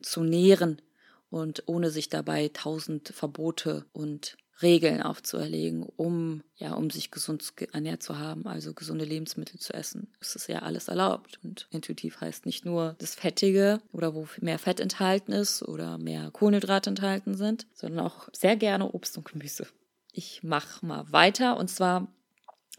zu 0.02 0.24
nähren 0.24 0.82
und 1.30 1.64
ohne 1.68 1.90
sich 1.90 2.10
dabei 2.10 2.50
tausend 2.50 3.08
Verbote 3.16 3.86
und 3.94 4.36
Regeln 4.62 5.02
aufzuerlegen, 5.02 5.84
um 5.84 6.44
ja, 6.56 6.74
um 6.74 6.90
sich 6.90 7.12
gesund 7.12 7.54
ernährt 7.74 8.02
zu 8.02 8.18
haben, 8.18 8.48
also 8.48 8.74
gesunde 8.74 9.04
Lebensmittel 9.04 9.60
zu 9.60 9.74
essen. 9.74 10.14
Es 10.22 10.36
ist 10.36 10.48
ja 10.48 10.60
alles 10.60 10.88
erlaubt 10.88 11.40
und 11.44 11.68
intuitiv 11.72 12.22
heißt 12.22 12.46
nicht 12.46 12.66
nur 12.66 12.96
das 13.00 13.16
Fettige 13.16 13.82
oder 13.92 14.16
wo 14.16 14.28
mehr 14.40 14.60
Fett 14.60 14.80
enthalten 14.80 15.34
ist 15.34 15.62
oder 15.64 15.98
mehr 15.98 16.32
Kohlenhydrate 16.32 16.90
enthalten 16.90 17.36
sind, 17.36 17.68
sondern 17.74 18.06
auch 18.06 18.30
sehr 18.32 18.56
gerne 18.56 18.92
Obst 18.92 19.18
und 19.18 19.26
Gemüse. 19.26 19.68
Ich 20.14 20.44
mache 20.44 20.86
mal 20.86 21.12
weiter 21.12 21.58
und 21.58 21.70
zwar 21.70 22.08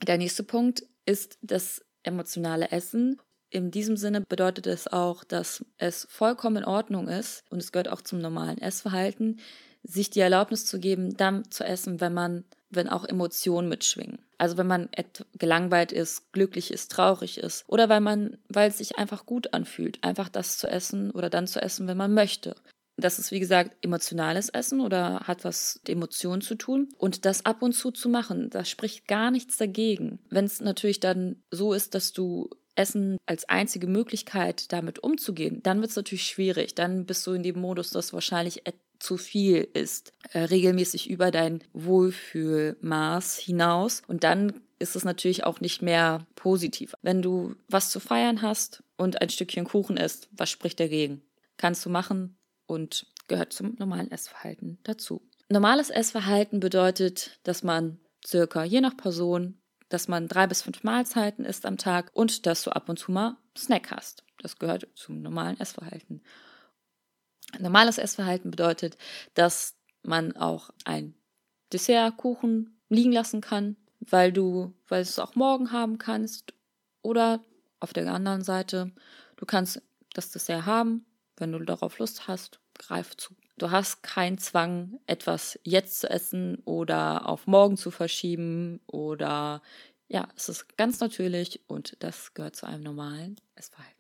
der 0.07 0.17
nächste 0.17 0.43
Punkt 0.43 0.83
ist 1.05 1.39
das 1.43 1.85
emotionale 2.03 2.71
Essen 2.71 3.21
in 3.51 3.71
diesem 3.71 3.97
Sinne 3.97 4.23
bedeutet 4.23 4.67
es 4.67 4.93
auch, 4.93 5.25
dass 5.25 5.65
es 5.79 6.07
vollkommen 6.11 6.59
in 6.59 6.65
Ordnung 6.65 7.09
ist 7.09 7.45
und 7.51 7.59
es 7.59 7.73
gehört 7.73 7.89
auch 7.89 8.03
zum 8.03 8.19
normalen 8.21 8.59
Essverhalten, 8.59 9.41
sich 9.87 10.11
die 10.11 10.21
Erlaubnis 10.21 10.67
zu 10.67 10.79
geben, 10.79 11.17
dann 11.17 11.51
zu 11.51 11.65
essen, 11.65 12.01
wenn 12.01 12.15
man, 12.15 12.45
wenn 12.71 12.89
auch 12.89 13.05
Emotionen 13.05 13.69
mitschwingen. 13.69 14.19
Also 14.39 14.57
wenn 14.57 14.67
man 14.67 14.89
gelangweilt 15.39 15.93
ist, 15.93 16.33
glücklich 16.33 16.71
ist, 16.71 16.91
traurig 16.93 17.39
ist 17.39 17.65
oder 17.69 17.89
weil 17.89 18.01
man, 18.01 18.37
weil 18.49 18.69
es 18.69 18.79
sich 18.79 18.99
einfach 18.99 19.25
gut 19.25 19.55
anfühlt, 19.55 20.03
einfach 20.05 20.29
das 20.29 20.59
zu 20.59 20.67
essen 20.67 21.11
oder 21.11 21.31
dann 21.31 21.47
zu 21.47 21.63
essen, 21.63 21.87
wenn 21.89 21.97
man 21.97 22.13
möchte. 22.13 22.55
Das 22.99 23.19
ist, 23.19 23.31
wie 23.31 23.41
gesagt, 23.41 23.77
emotionales 23.83 24.49
Essen 24.49 24.81
oder 24.81 25.21
hat 25.21 25.45
was 25.45 25.81
mit 25.83 25.91
Emotionen 25.91 26.41
zu 26.41 26.55
tun. 26.55 26.89
Und 26.97 27.27
das 27.27 27.45
ab 27.45 27.61
und 27.61 27.73
zu 27.73 27.91
zu 27.91 28.09
machen, 28.09 28.49
da 28.49 28.65
spricht 28.65 29.07
gar 29.07 29.31
nichts 29.31 29.59
dagegen. 29.59 30.19
Wenn 30.31 30.47
es 30.47 30.63
natürlich 30.63 31.01
dann 31.01 31.43
so 31.51 31.75
ist, 31.75 31.95
dass 31.95 32.15
du 32.15 32.49
Essen 32.75 33.19
als 33.27 33.49
einzige 33.49 33.87
Möglichkeit 33.87 34.73
damit 34.73 35.03
umzugehen, 35.03 35.63
dann 35.63 35.81
wird 35.81 35.91
es 35.91 35.97
natürlich 35.97 36.25
schwierig. 36.25 36.75
Dann 36.75 37.05
bist 37.05 37.27
du 37.27 37.33
in 37.33 37.43
dem 37.43 37.59
Modus, 37.59 37.91
dass 37.91 38.15
wahrscheinlich 38.15 38.67
zu 38.99 39.17
viel 39.17 39.69
isst, 39.75 40.13
äh, 40.33 40.41
regelmäßig 40.41 41.11
über 41.11 41.31
dein 41.31 41.63
Wohlfühlmaß 41.73 43.39
hinaus. 43.39 44.03
Und 44.07 44.25
dann 44.25 44.61
ist 44.79 44.97
es 44.97 45.05
natürlich 45.05 45.45
auch 45.45 45.61
nicht 45.61 45.83
mehr 45.83 46.27
positiv. 46.35 46.95
Wenn 47.03 47.23
du 47.23 47.57
was 47.69 47.91
zu 47.91 48.01
feiern 48.01 48.43
hast 48.43 48.83
und 48.97 49.21
ein 49.21 49.31
Stückchen 49.31 49.65
Kuchen 49.65 49.97
isst, 49.97 50.29
was 50.33 50.51
spricht 50.51 50.81
dagegen? 50.81 51.23
Kannst 51.57 51.85
du 51.87 51.91
machen 51.91 52.37
und 52.67 53.07
gehört 53.29 53.53
zum 53.53 53.75
normalen 53.79 54.11
Essverhalten 54.11 54.79
dazu. 54.85 55.23
Normales 55.49 55.91
Essverhalten 55.91 56.61
bedeutet, 56.61 57.39
dass 57.45 57.63
man 57.63 58.01
circa 58.25 58.65
je 58.65 58.81
nach 58.81 58.97
Person, 58.97 59.59
dass 59.89 60.09
man 60.09 60.29
drei 60.29 60.47
bis 60.47 60.63
fünf 60.63 60.83
Mahlzeiten 60.83 61.45
isst 61.45 61.65
am 61.65 61.77
Tag 61.77 62.11
und 62.15 62.47
dass 62.47 62.63
du 62.63 62.71
ab 62.71 62.89
und 62.89 62.99
zu 62.99 63.13
mal 63.13 63.37
Snack 63.57 63.91
hast. 63.91 64.25
Das 64.41 64.59
gehört 64.59 64.89
zum 64.95 65.23
normalen 65.23 65.59
Essverhalten. 65.59 66.23
Normales 67.59 67.99
Essverhalten 67.99 68.51
bedeutet, 68.51 68.97
dass 69.35 69.77
man 70.03 70.37
auch 70.37 70.71
ein 70.85 71.15
Dessertkuchen 71.73 72.79
liegen 72.89 73.13
lassen 73.13 73.41
kann, 73.41 73.77
weil 74.01 74.33
du, 74.33 74.75
weil 74.89 75.03
du 75.03 75.09
es 75.09 75.19
auch 75.19 75.35
morgen 75.35 75.73
haben 75.73 75.99
kannst. 75.99 76.55
Oder 77.03 77.41
auf 77.81 77.93
der 77.93 78.13
anderen 78.13 78.43
Seite, 78.43 78.93
du 79.37 79.47
kannst 79.47 79.83
das 80.13 80.31
Dessert 80.31 80.67
haben, 80.67 81.05
wenn 81.37 81.53
du 81.53 81.59
darauf 81.61 81.99
Lust 81.99 82.29
hast, 82.29 82.61
greif 82.75 83.17
zu. 83.17 83.35
Du 83.59 83.71
hast 83.71 84.03
keinen 84.03 84.39
Zwang, 84.39 85.01
etwas 85.07 85.59
jetzt 85.63 86.01
zu 86.01 86.11
essen 86.11 86.57
oder 86.65 87.27
auf 87.27 87.47
morgen 87.47 87.77
zu 87.77 87.91
verschieben 87.91 88.81
oder 88.87 89.63
ja, 90.09 90.29
es 90.37 90.49
ist 90.49 90.77
ganz 90.77 91.01
natürlich 91.01 91.61
und 91.67 91.97
das 92.01 92.35
gehört 92.35 92.55
zu 92.55 92.67
einem 92.67 92.83
normalen 92.83 93.41
Essverhalten. 93.55 93.95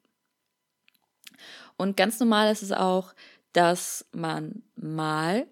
Und 1.76 1.96
ganz 1.96 2.20
normal 2.20 2.52
ist 2.52 2.62
es 2.62 2.72
auch, 2.72 3.14
dass 3.56 4.06
man 4.12 4.62
mal 4.74 5.46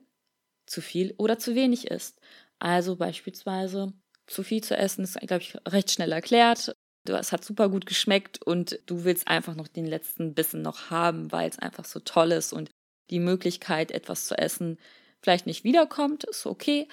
zu 0.67 0.83
viel 0.83 1.15
oder 1.17 1.39
zu 1.39 1.55
wenig 1.55 1.89
isst. 1.91 2.21
Also 2.59 2.97
beispielsweise 2.97 3.95
zu 4.27 4.43
viel 4.43 4.63
zu 4.63 4.77
essen 4.77 5.05
ist, 5.05 5.19
glaube 5.21 5.43
ich, 5.43 5.57
recht 5.67 5.91
schnell 5.91 6.13
erklärt. 6.13 6.77
Es 7.07 7.33
hat 7.33 7.45
super 7.45 7.71
gut 7.71 7.87
geschmeckt 7.87 8.43
und 8.43 8.79
du 8.87 9.05
willst 9.05 9.29
einfach 9.29 9.55
noch 9.55 9.69
den 9.69 9.87
letzten 9.87 10.35
Bissen 10.35 10.61
noch 10.61 10.91
haben, 10.91 11.33
weil 11.33 11.49
es 11.49 11.59
einfach 11.59 11.87
so 11.87 12.01
toll 12.01 12.33
ist 12.33 12.53
und 12.53 12.71
die 13.11 13.21
Möglichkeit, 13.21 13.91
etwas 13.91 14.27
zu 14.27 14.37
essen, 14.37 14.79
vielleicht 15.23 15.47
nicht 15.47 15.65
wiederkommt, 15.65 16.25
ist 16.25 16.47
okay. 16.47 16.89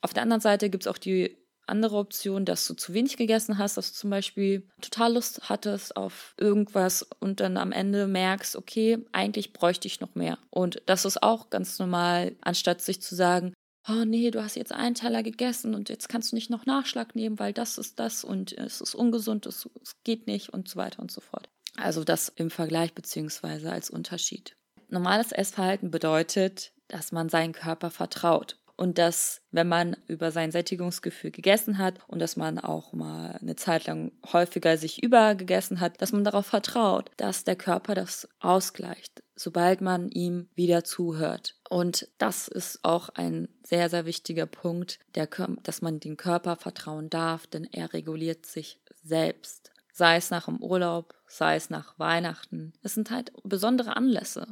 Auf 0.00 0.12
der 0.12 0.22
anderen 0.22 0.40
Seite 0.40 0.70
gibt 0.70 0.84
es 0.84 0.88
auch 0.88 0.98
die 0.98 1.41
andere 1.72 1.96
Option, 1.96 2.44
dass 2.44 2.66
du 2.66 2.74
zu 2.74 2.92
wenig 2.92 3.16
gegessen 3.16 3.56
hast, 3.56 3.76
dass 3.76 3.92
du 3.92 3.98
zum 3.98 4.10
Beispiel 4.10 4.68
total 4.82 5.14
Lust 5.14 5.48
hattest 5.48 5.96
auf 5.96 6.34
irgendwas 6.38 7.02
und 7.18 7.40
dann 7.40 7.56
am 7.56 7.72
Ende 7.72 8.06
merkst, 8.06 8.54
okay, 8.56 8.98
eigentlich 9.10 9.54
bräuchte 9.54 9.88
ich 9.88 10.00
noch 10.00 10.14
mehr. 10.14 10.38
Und 10.50 10.82
das 10.86 11.06
ist 11.06 11.22
auch 11.22 11.48
ganz 11.48 11.78
normal, 11.78 12.36
anstatt 12.42 12.82
sich 12.82 13.00
zu 13.00 13.14
sagen, 13.14 13.54
oh 13.88 14.04
nee, 14.04 14.30
du 14.30 14.44
hast 14.44 14.54
jetzt 14.56 14.72
einen 14.72 14.94
Teller 14.94 15.22
gegessen 15.22 15.74
und 15.74 15.88
jetzt 15.88 16.08
kannst 16.08 16.32
du 16.32 16.36
nicht 16.36 16.50
noch 16.50 16.66
Nachschlag 16.66 17.16
nehmen, 17.16 17.38
weil 17.38 17.54
das 17.54 17.78
ist 17.78 17.98
das 17.98 18.22
und 18.22 18.52
es 18.52 18.80
ist 18.80 18.94
ungesund, 18.94 19.46
es, 19.46 19.68
es 19.82 19.92
geht 20.04 20.26
nicht 20.26 20.50
und 20.50 20.68
so 20.68 20.76
weiter 20.76 21.00
und 21.00 21.10
so 21.10 21.20
fort. 21.20 21.48
Also 21.76 22.04
das 22.04 22.28
im 22.28 22.50
Vergleich 22.50 22.92
beziehungsweise 22.92 23.72
als 23.72 23.90
Unterschied. 23.90 24.56
Normales 24.88 25.32
Essverhalten 25.32 25.90
bedeutet, 25.90 26.72
dass 26.88 27.12
man 27.12 27.30
seinen 27.30 27.54
Körper 27.54 27.90
vertraut 27.90 28.58
und 28.82 28.98
dass, 28.98 29.42
wenn 29.52 29.68
man 29.68 29.96
über 30.08 30.32
sein 30.32 30.50
Sättigungsgefühl 30.50 31.30
gegessen 31.30 31.78
hat 31.78 32.00
und 32.08 32.18
dass 32.18 32.34
man 32.34 32.58
auch 32.58 32.92
mal 32.92 33.38
eine 33.40 33.54
Zeit 33.54 33.86
lang 33.86 34.10
häufiger 34.32 34.76
sich 34.76 35.04
übergegessen 35.04 35.78
hat, 35.78 36.02
dass 36.02 36.10
man 36.10 36.24
darauf 36.24 36.46
vertraut, 36.46 37.08
dass 37.16 37.44
der 37.44 37.54
Körper 37.54 37.94
das 37.94 38.28
ausgleicht, 38.40 39.22
sobald 39.36 39.82
man 39.82 40.10
ihm 40.10 40.48
wieder 40.56 40.82
zuhört. 40.82 41.54
Und 41.70 42.08
das 42.18 42.48
ist 42.48 42.80
auch 42.82 43.08
ein 43.10 43.46
sehr, 43.62 43.88
sehr 43.88 44.04
wichtiger 44.04 44.46
Punkt, 44.46 44.98
der, 45.14 45.28
dass 45.62 45.80
man 45.80 46.00
dem 46.00 46.16
Körper 46.16 46.56
vertrauen 46.56 47.08
darf, 47.08 47.46
denn 47.46 47.68
er 47.70 47.92
reguliert 47.92 48.46
sich 48.46 48.80
selbst. 49.04 49.70
Sei 49.92 50.16
es 50.16 50.30
nach 50.30 50.46
dem 50.46 50.60
Urlaub, 50.60 51.14
sei 51.28 51.54
es 51.54 51.70
nach 51.70 51.96
Weihnachten. 52.00 52.72
Es 52.82 52.94
sind 52.94 53.12
halt 53.12 53.32
besondere 53.44 53.96
Anlässe 53.96 54.44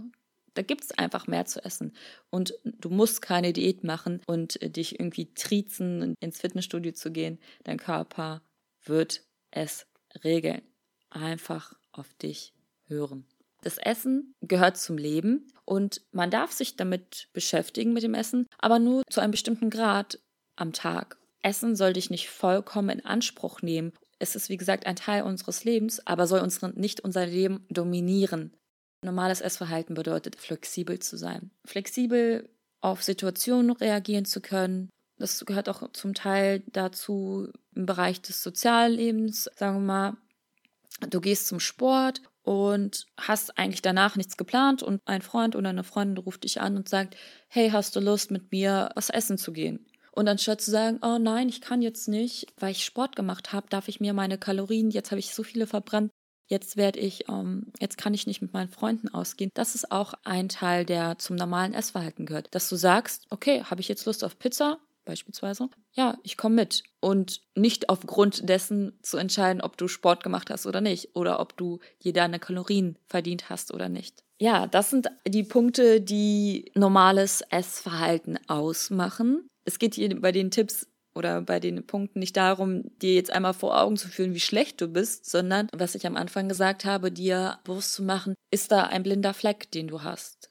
da 0.54 0.62
gibt 0.62 0.84
es 0.84 0.92
einfach 0.92 1.26
mehr 1.26 1.44
zu 1.46 1.64
essen. 1.64 1.92
Und 2.30 2.54
du 2.64 2.90
musst 2.90 3.22
keine 3.22 3.52
Diät 3.52 3.84
machen 3.84 4.20
und 4.26 4.60
äh, 4.62 4.70
dich 4.70 4.98
irgendwie 4.98 5.32
triezen, 5.34 6.14
ins 6.20 6.40
Fitnessstudio 6.40 6.92
zu 6.92 7.10
gehen. 7.10 7.38
Dein 7.64 7.78
Körper 7.78 8.42
wird 8.84 9.22
es 9.50 9.86
regeln. 10.24 10.62
Einfach 11.10 11.74
auf 11.92 12.12
dich 12.14 12.54
hören. 12.86 13.26
Das 13.62 13.78
Essen 13.78 14.34
gehört 14.40 14.78
zum 14.78 14.96
Leben 14.96 15.46
und 15.64 16.02
man 16.12 16.30
darf 16.30 16.52
sich 16.52 16.76
damit 16.76 17.28
beschäftigen 17.32 17.92
mit 17.92 18.02
dem 18.02 18.14
Essen, 18.14 18.46
aber 18.58 18.78
nur 18.78 19.02
zu 19.10 19.20
einem 19.20 19.32
bestimmten 19.32 19.68
Grad 19.68 20.18
am 20.56 20.72
Tag. 20.72 21.18
Essen 21.42 21.76
soll 21.76 21.92
dich 21.92 22.10
nicht 22.10 22.30
vollkommen 22.30 23.00
in 23.00 23.04
Anspruch 23.04 23.62
nehmen. 23.62 23.92
Es 24.18 24.34
ist 24.34 24.48
wie 24.48 24.56
gesagt 24.56 24.86
ein 24.86 24.96
Teil 24.96 25.22
unseres 25.22 25.64
Lebens, 25.64 26.06
aber 26.06 26.26
soll 26.26 26.40
unsere, 26.40 26.70
nicht 26.78 27.00
unser 27.00 27.26
Leben 27.26 27.66
dominieren. 27.70 28.54
Normales 29.02 29.40
Essverhalten 29.40 29.94
bedeutet, 29.94 30.36
flexibel 30.36 30.98
zu 30.98 31.16
sein. 31.16 31.50
Flexibel 31.64 32.48
auf 32.80 33.02
Situationen 33.02 33.70
reagieren 33.70 34.24
zu 34.24 34.40
können. 34.40 34.90
Das 35.18 35.44
gehört 35.44 35.68
auch 35.68 35.92
zum 35.92 36.14
Teil 36.14 36.62
dazu 36.66 37.48
im 37.74 37.86
Bereich 37.86 38.20
des 38.20 38.42
Soziallebens. 38.42 39.50
Sagen 39.56 39.76
wir 39.76 39.86
mal, 39.86 40.16
du 41.08 41.20
gehst 41.20 41.46
zum 41.46 41.60
Sport 41.60 42.22
und 42.42 43.06
hast 43.18 43.58
eigentlich 43.58 43.82
danach 43.82 44.16
nichts 44.16 44.36
geplant 44.36 44.82
und 44.82 45.00
ein 45.04 45.22
Freund 45.22 45.56
oder 45.56 45.70
eine 45.70 45.84
Freundin 45.84 46.18
ruft 46.22 46.44
dich 46.44 46.60
an 46.60 46.76
und 46.76 46.88
sagt, 46.88 47.16
hey, 47.48 47.70
hast 47.70 47.96
du 47.96 48.00
Lust 48.00 48.30
mit 48.30 48.50
mir 48.50 48.90
was 48.94 49.10
essen 49.10 49.38
zu 49.38 49.52
gehen? 49.52 49.86
Und 50.12 50.28
anstatt 50.28 50.60
zu 50.60 50.70
sagen, 50.70 50.98
oh 51.02 51.18
nein, 51.18 51.48
ich 51.48 51.60
kann 51.60 51.82
jetzt 51.82 52.08
nicht, 52.08 52.52
weil 52.58 52.72
ich 52.72 52.84
Sport 52.84 53.14
gemacht 53.14 53.52
habe, 53.52 53.68
darf 53.70 53.88
ich 53.88 54.00
mir 54.00 54.12
meine 54.12 54.38
Kalorien, 54.38 54.90
jetzt 54.90 55.10
habe 55.10 55.20
ich 55.20 55.34
so 55.34 55.42
viele 55.42 55.66
verbrannt, 55.66 56.10
jetzt 56.50 56.76
werde 56.76 56.98
ich, 56.98 57.28
ähm, 57.28 57.72
jetzt 57.80 57.96
kann 57.96 58.12
ich 58.12 58.26
nicht 58.26 58.42
mit 58.42 58.52
meinen 58.52 58.68
Freunden 58.68 59.08
ausgehen. 59.08 59.50
Das 59.54 59.74
ist 59.74 59.90
auch 59.90 60.14
ein 60.24 60.48
Teil, 60.48 60.84
der 60.84 61.16
zum 61.18 61.36
normalen 61.36 61.72
Essverhalten 61.72 62.26
gehört. 62.26 62.54
Dass 62.54 62.68
du 62.68 62.76
sagst, 62.76 63.26
okay, 63.30 63.62
habe 63.62 63.80
ich 63.80 63.88
jetzt 63.88 64.04
Lust 64.04 64.24
auf 64.24 64.38
Pizza? 64.38 64.78
Beispielsweise. 65.06 65.70
Ja, 65.92 66.18
ich 66.22 66.36
komme 66.36 66.56
mit. 66.56 66.82
Und 67.00 67.40
nicht 67.54 67.88
aufgrund 67.88 68.48
dessen 68.48 68.98
zu 69.02 69.16
entscheiden, 69.16 69.62
ob 69.62 69.78
du 69.78 69.88
Sport 69.88 70.22
gemacht 70.22 70.50
hast 70.50 70.66
oder 70.66 70.80
nicht. 70.80 71.16
Oder 71.16 71.40
ob 71.40 71.56
du 71.56 71.78
dir 72.02 72.12
deine 72.12 72.38
Kalorien 72.38 72.98
verdient 73.06 73.48
hast 73.48 73.72
oder 73.72 73.88
nicht. 73.88 74.22
Ja, 74.38 74.66
das 74.66 74.90
sind 74.90 75.08
die 75.26 75.42
Punkte, 75.42 76.00
die 76.00 76.70
normales 76.74 77.42
Essverhalten 77.50 78.38
ausmachen. 78.48 79.48
Es 79.64 79.78
geht 79.78 79.94
hier 79.94 80.20
bei 80.20 80.32
den 80.32 80.50
Tipps 80.50 80.86
oder 81.14 81.42
bei 81.42 81.60
den 81.60 81.86
Punkten 81.86 82.20
nicht 82.20 82.36
darum, 82.36 82.84
dir 82.98 83.14
jetzt 83.14 83.32
einmal 83.32 83.54
vor 83.54 83.80
Augen 83.80 83.96
zu 83.96 84.08
führen, 84.08 84.34
wie 84.34 84.40
schlecht 84.40 84.80
du 84.80 84.88
bist, 84.88 85.28
sondern, 85.28 85.68
was 85.72 85.94
ich 85.94 86.06
am 86.06 86.16
Anfang 86.16 86.48
gesagt 86.48 86.84
habe, 86.84 87.10
dir 87.10 87.58
bewusst 87.64 87.94
zu 87.94 88.02
machen, 88.02 88.34
ist 88.50 88.72
da 88.72 88.84
ein 88.84 89.02
blinder 89.02 89.34
Fleck, 89.34 89.70
den 89.70 89.88
du 89.88 90.02
hast? 90.02 90.50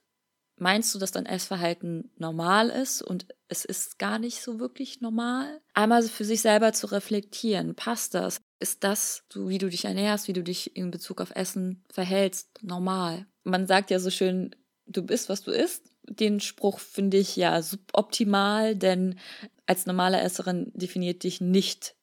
Meinst 0.62 0.94
du, 0.94 1.00
dass 1.00 1.12
dein 1.12 1.26
Essverhalten 1.26 2.12
normal 2.18 2.70
ist 2.70 3.02
und 3.02 3.28
es 3.48 3.64
ist 3.64 3.98
gar 3.98 4.20
nicht 4.20 4.42
so 4.42 4.60
wirklich 4.60 5.00
normal? 5.00 5.62
Einmal 5.74 6.04
für 6.04 6.26
sich 6.26 6.42
selber 6.42 6.74
zu 6.74 6.88
reflektieren, 6.88 7.76
passt 7.76 8.14
das? 8.14 8.42
Ist 8.60 8.84
das, 8.84 9.24
wie 9.34 9.58
du 9.58 9.70
dich 9.70 9.86
ernährst, 9.86 10.28
wie 10.28 10.34
du 10.34 10.44
dich 10.44 10.76
in 10.76 10.92
Bezug 10.92 11.22
auf 11.22 11.32
Essen 11.34 11.86
verhältst, 11.90 12.60
normal? 12.62 13.26
Man 13.46 13.68
sagt 13.68 13.90
ja 13.90 14.00
so 14.00 14.10
schön, 14.10 14.54
du 14.86 15.02
bist, 15.02 15.30
was 15.30 15.42
du 15.42 15.52
isst. 15.52 15.89
Den 16.10 16.40
Spruch 16.40 16.80
finde 16.80 17.18
ich 17.18 17.36
ja 17.36 17.62
suboptimal, 17.62 18.76
denn 18.76 19.20
als 19.66 19.86
normale 19.86 20.20
Esserin 20.20 20.72
definiert 20.74 21.24
dich 21.24 21.42
nicht, 21.42 21.96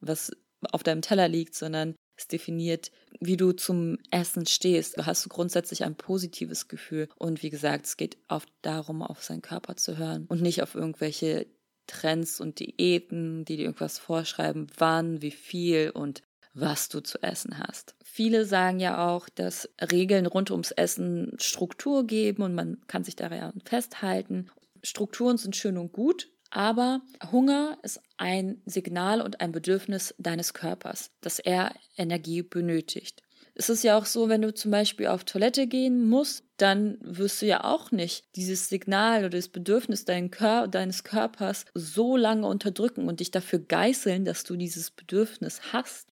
was 0.00 0.32
auf 0.72 0.82
deinem 0.82 1.02
Teller 1.02 1.28
liegt, 1.28 1.54
sondern 1.54 1.94
es 2.16 2.28
definiert, 2.28 2.90
wie 3.20 3.36
du 3.36 3.52
zum 3.52 3.98
Essen 4.10 4.46
stehst. 4.46 4.98
Da 4.98 5.06
hast 5.06 5.24
du 5.24 5.28
grundsätzlich 5.28 5.84
ein 5.84 5.96
positives 5.96 6.68
Gefühl. 6.68 7.08
Und 7.16 7.42
wie 7.42 7.50
gesagt, 7.50 7.86
es 7.86 7.96
geht 7.96 8.18
oft 8.28 8.48
darum, 8.62 9.02
auf 9.02 9.22
seinen 9.22 9.42
Körper 9.42 9.76
zu 9.76 9.96
hören 9.96 10.26
und 10.28 10.42
nicht 10.42 10.62
auf 10.62 10.74
irgendwelche 10.74 11.46
Trends 11.86 12.40
und 12.40 12.60
Diäten, 12.60 13.44
die 13.44 13.56
dir 13.56 13.64
irgendwas 13.64 13.98
vorschreiben, 13.98 14.68
wann, 14.78 15.22
wie 15.22 15.30
viel 15.30 15.90
und 15.90 16.22
was 16.52 16.88
du 16.88 17.00
zu 17.00 17.22
essen 17.22 17.58
hast. 17.58 17.94
Viele 18.04 18.44
sagen 18.44 18.80
ja 18.80 19.08
auch, 19.08 19.28
dass 19.28 19.68
Regeln 19.90 20.26
rund 20.26 20.50
ums 20.50 20.72
Essen 20.72 21.36
Struktur 21.38 22.06
geben 22.06 22.42
und 22.42 22.54
man 22.54 22.78
kann 22.86 23.04
sich 23.04 23.16
daran 23.16 23.60
festhalten. 23.64 24.50
Strukturen 24.82 25.36
sind 25.36 25.56
schön 25.56 25.78
und 25.78 25.92
gut, 25.92 26.30
aber 26.50 27.02
Hunger 27.30 27.78
ist 27.82 28.00
ein 28.16 28.60
Signal 28.66 29.20
und 29.20 29.40
ein 29.40 29.52
Bedürfnis 29.52 30.14
deines 30.18 30.52
Körpers, 30.52 31.10
dass 31.20 31.38
er 31.38 31.72
Energie 31.96 32.42
benötigt. 32.42 33.22
Es 33.54 33.68
ist 33.68 33.84
ja 33.84 33.98
auch 33.98 34.06
so, 34.06 34.28
wenn 34.28 34.42
du 34.42 34.54
zum 34.54 34.70
Beispiel 34.70 35.08
auf 35.08 35.24
Toilette 35.24 35.66
gehen 35.66 36.08
musst, 36.08 36.44
dann 36.56 36.96
wirst 37.02 37.42
du 37.42 37.46
ja 37.46 37.64
auch 37.64 37.90
nicht 37.90 38.24
dieses 38.36 38.68
Signal 38.68 39.20
oder 39.20 39.30
das 39.36 39.48
Bedürfnis 39.48 40.04
deines 40.04 41.04
Körpers 41.04 41.66
so 41.74 42.16
lange 42.16 42.46
unterdrücken 42.46 43.06
und 43.06 43.20
dich 43.20 43.30
dafür 43.30 43.58
geißeln, 43.58 44.24
dass 44.24 44.44
du 44.44 44.56
dieses 44.56 44.90
Bedürfnis 44.90 45.72
hast. 45.72 46.09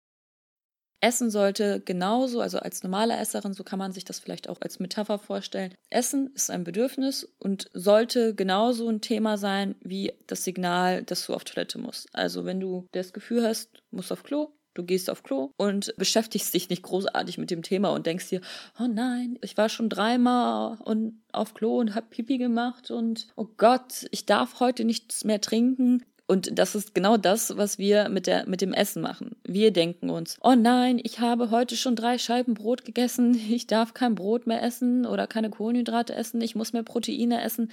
Essen 1.00 1.30
sollte 1.30 1.80
genauso, 1.80 2.42
also 2.42 2.60
als 2.60 2.84
normale 2.84 3.16
Esserin, 3.18 3.54
so 3.54 3.64
kann 3.64 3.80
man 3.80 3.92
sich 3.92 4.06
das 4.06 4.20
vielleicht 4.20 4.50
auch 4.50 4.58
als 4.62 4.80
Metapher 4.80 5.20
vorstellen. 5.20 5.74
Essen 5.90 6.32
ist 6.34 6.50
ein 6.50 6.64
Bedürfnis 6.64 7.28
und 7.40 7.70
sollte 7.74 8.34
genauso 8.34 8.90
ein 8.90 9.02
Thema 9.02 9.38
sein 9.38 9.76
wie 9.82 10.14
das 10.26 10.44
Signal, 10.44 11.04
dass 11.04 11.26
du 11.26 11.34
auf 11.34 11.44
Toilette 11.44 11.78
musst. 11.78 12.08
Also 12.14 12.46
wenn 12.46 12.60
du 12.60 12.88
das 12.92 13.14
Gefühl 13.14 13.46
hast, 13.46 13.84
musst 13.92 14.12
auf 14.12 14.24
Klo, 14.24 14.52
Du 14.78 14.84
gehst 14.84 15.10
auf 15.10 15.24
Klo 15.24 15.50
und 15.58 15.92
beschäftigst 15.98 16.54
dich 16.54 16.70
nicht 16.70 16.84
großartig 16.84 17.40
mit 17.40 17.50
dem 17.50 17.64
Thema 17.64 17.90
und 17.90 18.06
denkst 18.06 18.30
dir, 18.30 18.42
oh 18.80 18.86
nein, 18.86 19.40
ich 19.42 19.58
war 19.58 19.70
schon 19.70 19.90
dreimal 19.90 20.78
und 20.84 21.20
auf 21.32 21.56
Klo 21.56 21.80
und 21.80 21.96
hab 21.96 22.12
Pipi 22.12 22.38
gemacht 22.38 22.92
und 22.92 23.26
oh 23.36 23.48
Gott, 23.58 24.06
ich 24.12 24.28
darf 24.28 24.60
heute 24.60 24.86
nichts 24.86 25.24
mehr 25.24 25.42
trinken. 25.42 26.06
Und 26.28 26.60
das 26.60 26.76
ist 26.76 26.94
genau 26.94 27.16
das, 27.16 27.56
was 27.56 27.78
wir 27.78 28.10
mit, 28.10 28.28
der, 28.28 28.48
mit 28.48 28.60
dem 28.60 28.74
Essen 28.74 29.02
machen. 29.02 29.38
Wir 29.46 29.72
denken 29.72 30.10
uns, 30.10 30.38
oh 30.42 30.56
nein, 30.56 31.00
ich 31.02 31.22
habe 31.22 31.52
heute 31.52 31.78
schon 31.78 31.96
drei 31.96 32.18
Scheiben 32.18 32.54
Brot 32.54 32.84
gegessen, 32.84 33.34
ich 33.50 33.66
darf 33.66 33.94
kein 33.94 34.16
Brot 34.16 34.46
mehr 34.46 34.62
essen 34.62 35.06
oder 35.06 35.26
keine 35.26 35.50
Kohlenhydrate 35.50 36.14
essen, 36.14 36.42
ich 36.42 36.56
muss 36.56 36.74
mehr 36.74 36.84
Proteine 36.84 37.42
essen. 37.42 37.72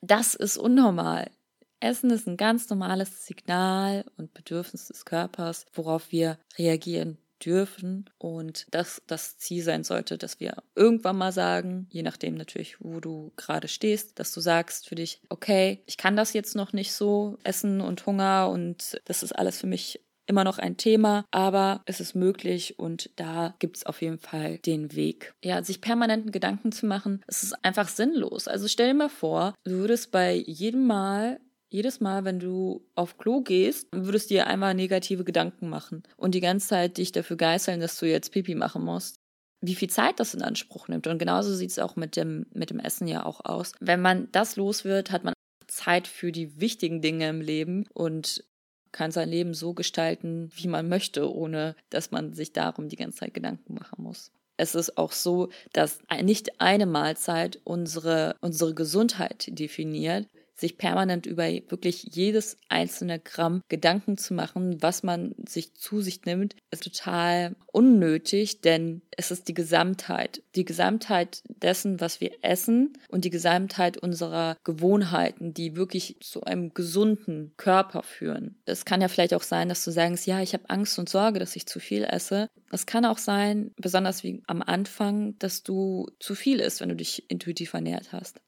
Das 0.00 0.34
ist 0.34 0.58
unnormal. 0.58 1.30
Essen 1.78 2.10
ist 2.10 2.26
ein 2.26 2.36
ganz 2.36 2.68
normales 2.70 3.26
Signal 3.26 4.04
und 4.16 4.34
Bedürfnis 4.34 4.88
des 4.88 5.04
Körpers, 5.04 5.66
worauf 5.72 6.12
wir 6.12 6.38
reagieren 6.58 7.18
dürfen 7.44 8.10
und 8.18 8.66
dass 8.70 9.02
das 9.06 9.38
Ziel 9.38 9.62
sein 9.62 9.84
sollte, 9.84 10.18
dass 10.18 10.40
wir 10.40 10.62
irgendwann 10.74 11.18
mal 11.18 11.32
sagen, 11.32 11.86
je 11.90 12.02
nachdem 12.02 12.34
natürlich, 12.34 12.80
wo 12.80 13.00
du 13.00 13.32
gerade 13.36 13.68
stehst, 13.68 14.18
dass 14.18 14.32
du 14.32 14.40
sagst 14.40 14.88
für 14.88 14.94
dich, 14.94 15.20
okay, 15.28 15.82
ich 15.86 15.96
kann 15.96 16.16
das 16.16 16.32
jetzt 16.32 16.56
noch 16.56 16.72
nicht 16.72 16.92
so 16.92 17.38
essen 17.44 17.80
und 17.80 18.06
Hunger 18.06 18.48
und 18.50 19.00
das 19.04 19.22
ist 19.22 19.32
alles 19.32 19.60
für 19.60 19.66
mich 19.66 20.00
immer 20.26 20.44
noch 20.44 20.58
ein 20.58 20.76
Thema, 20.76 21.24
aber 21.30 21.82
es 21.84 22.00
ist 22.00 22.14
möglich 22.14 22.78
und 22.78 23.10
da 23.16 23.54
gibt 23.58 23.78
es 23.78 23.86
auf 23.86 24.00
jeden 24.02 24.18
Fall 24.18 24.58
den 24.58 24.94
Weg. 24.94 25.34
Ja, 25.42 25.62
sich 25.62 25.80
permanenten 25.80 26.30
Gedanken 26.30 26.72
zu 26.72 26.86
machen, 26.86 27.22
es 27.26 27.42
ist 27.42 27.64
einfach 27.64 27.88
sinnlos. 27.88 28.48
Also 28.48 28.68
stell 28.68 28.88
dir 28.88 28.94
mal 28.94 29.08
vor, 29.08 29.54
du 29.64 29.72
würdest 29.72 30.10
bei 30.12 30.34
jedem 30.34 30.86
Mal 30.86 31.40
jedes 31.72 32.00
Mal, 32.00 32.24
wenn 32.24 32.38
du 32.38 32.86
auf 32.94 33.18
Klo 33.18 33.40
gehst, 33.40 33.88
würdest 33.92 34.30
dir 34.30 34.46
einmal 34.46 34.74
negative 34.74 35.24
Gedanken 35.24 35.68
machen 35.68 36.02
und 36.16 36.34
die 36.34 36.40
ganze 36.40 36.68
Zeit 36.68 36.98
dich 36.98 37.12
dafür 37.12 37.36
geißeln, 37.36 37.80
dass 37.80 37.98
du 37.98 38.06
jetzt 38.06 38.32
Pipi 38.32 38.54
machen 38.54 38.84
musst. 38.84 39.16
Wie 39.60 39.74
viel 39.74 39.88
Zeit 39.88 40.18
das 40.18 40.34
in 40.34 40.42
Anspruch 40.42 40.88
nimmt. 40.88 41.06
Und 41.06 41.18
genauso 41.18 41.54
sieht 41.54 41.70
es 41.70 41.78
auch 41.78 41.94
mit 41.94 42.16
dem, 42.16 42.46
mit 42.52 42.70
dem 42.70 42.80
Essen 42.80 43.06
ja 43.06 43.24
auch 43.24 43.44
aus. 43.44 43.72
Wenn 43.80 44.00
man 44.00 44.28
das 44.32 44.56
los 44.56 44.84
wird, 44.84 45.12
hat 45.12 45.22
man 45.22 45.34
Zeit 45.68 46.08
für 46.08 46.32
die 46.32 46.60
wichtigen 46.60 47.00
Dinge 47.00 47.28
im 47.28 47.40
Leben 47.40 47.86
und 47.94 48.44
kann 48.90 49.10
sein 49.10 49.28
Leben 49.28 49.54
so 49.54 49.72
gestalten, 49.72 50.50
wie 50.54 50.68
man 50.68 50.88
möchte, 50.88 51.32
ohne 51.32 51.74
dass 51.90 52.10
man 52.10 52.34
sich 52.34 52.52
darum 52.52 52.88
die 52.88 52.96
ganze 52.96 53.20
Zeit 53.20 53.34
Gedanken 53.34 53.74
machen 53.74 54.02
muss. 54.02 54.32
Es 54.58 54.74
ist 54.74 54.98
auch 54.98 55.12
so, 55.12 55.48
dass 55.72 56.00
nicht 56.22 56.60
eine 56.60 56.86
Mahlzeit 56.86 57.60
unsere, 57.64 58.36
unsere 58.40 58.74
Gesundheit 58.74 59.46
definiert, 59.48 60.28
sich 60.54 60.78
permanent 60.78 61.26
über 61.26 61.44
wirklich 61.44 62.04
jedes 62.12 62.56
einzelne 62.68 63.18
Gramm 63.18 63.62
Gedanken 63.68 64.16
zu 64.16 64.34
machen, 64.34 64.82
was 64.82 65.02
man 65.02 65.34
sich 65.48 65.74
zu 65.74 66.00
sich 66.00 66.24
nimmt, 66.24 66.56
ist 66.70 66.84
total 66.84 67.56
unnötig, 67.66 68.60
denn 68.60 69.02
es 69.16 69.30
ist 69.30 69.48
die 69.48 69.54
Gesamtheit. 69.54 70.42
Die 70.54 70.64
Gesamtheit 70.64 71.42
dessen, 71.48 72.00
was 72.00 72.20
wir 72.20 72.32
essen 72.42 72.92
und 73.08 73.24
die 73.24 73.30
Gesamtheit 73.30 73.96
unserer 73.96 74.56
Gewohnheiten, 74.64 75.54
die 75.54 75.76
wirklich 75.76 76.16
zu 76.20 76.42
einem 76.44 76.74
gesunden 76.74 77.52
Körper 77.56 78.02
führen. 78.02 78.56
Es 78.64 78.84
kann 78.84 79.00
ja 79.00 79.08
vielleicht 79.08 79.34
auch 79.34 79.42
sein, 79.42 79.68
dass 79.68 79.84
du 79.84 79.90
sagst, 79.90 80.26
ja, 80.26 80.40
ich 80.40 80.54
habe 80.54 80.68
Angst 80.68 80.98
und 80.98 81.08
Sorge, 81.08 81.38
dass 81.38 81.56
ich 81.56 81.66
zu 81.66 81.80
viel 81.80 82.04
esse. 82.04 82.48
Es 82.72 82.86
kann 82.86 83.04
auch 83.04 83.18
sein, 83.18 83.72
besonders 83.76 84.24
wie 84.24 84.42
am 84.46 84.62
Anfang, 84.62 85.38
dass 85.38 85.62
du 85.62 86.08
zu 86.18 86.34
viel 86.34 86.58
isst, 86.58 86.80
wenn 86.80 86.88
du 86.88 86.96
dich 86.96 87.30
intuitiv 87.30 87.74
ernährt 87.74 88.12
hast 88.12 88.40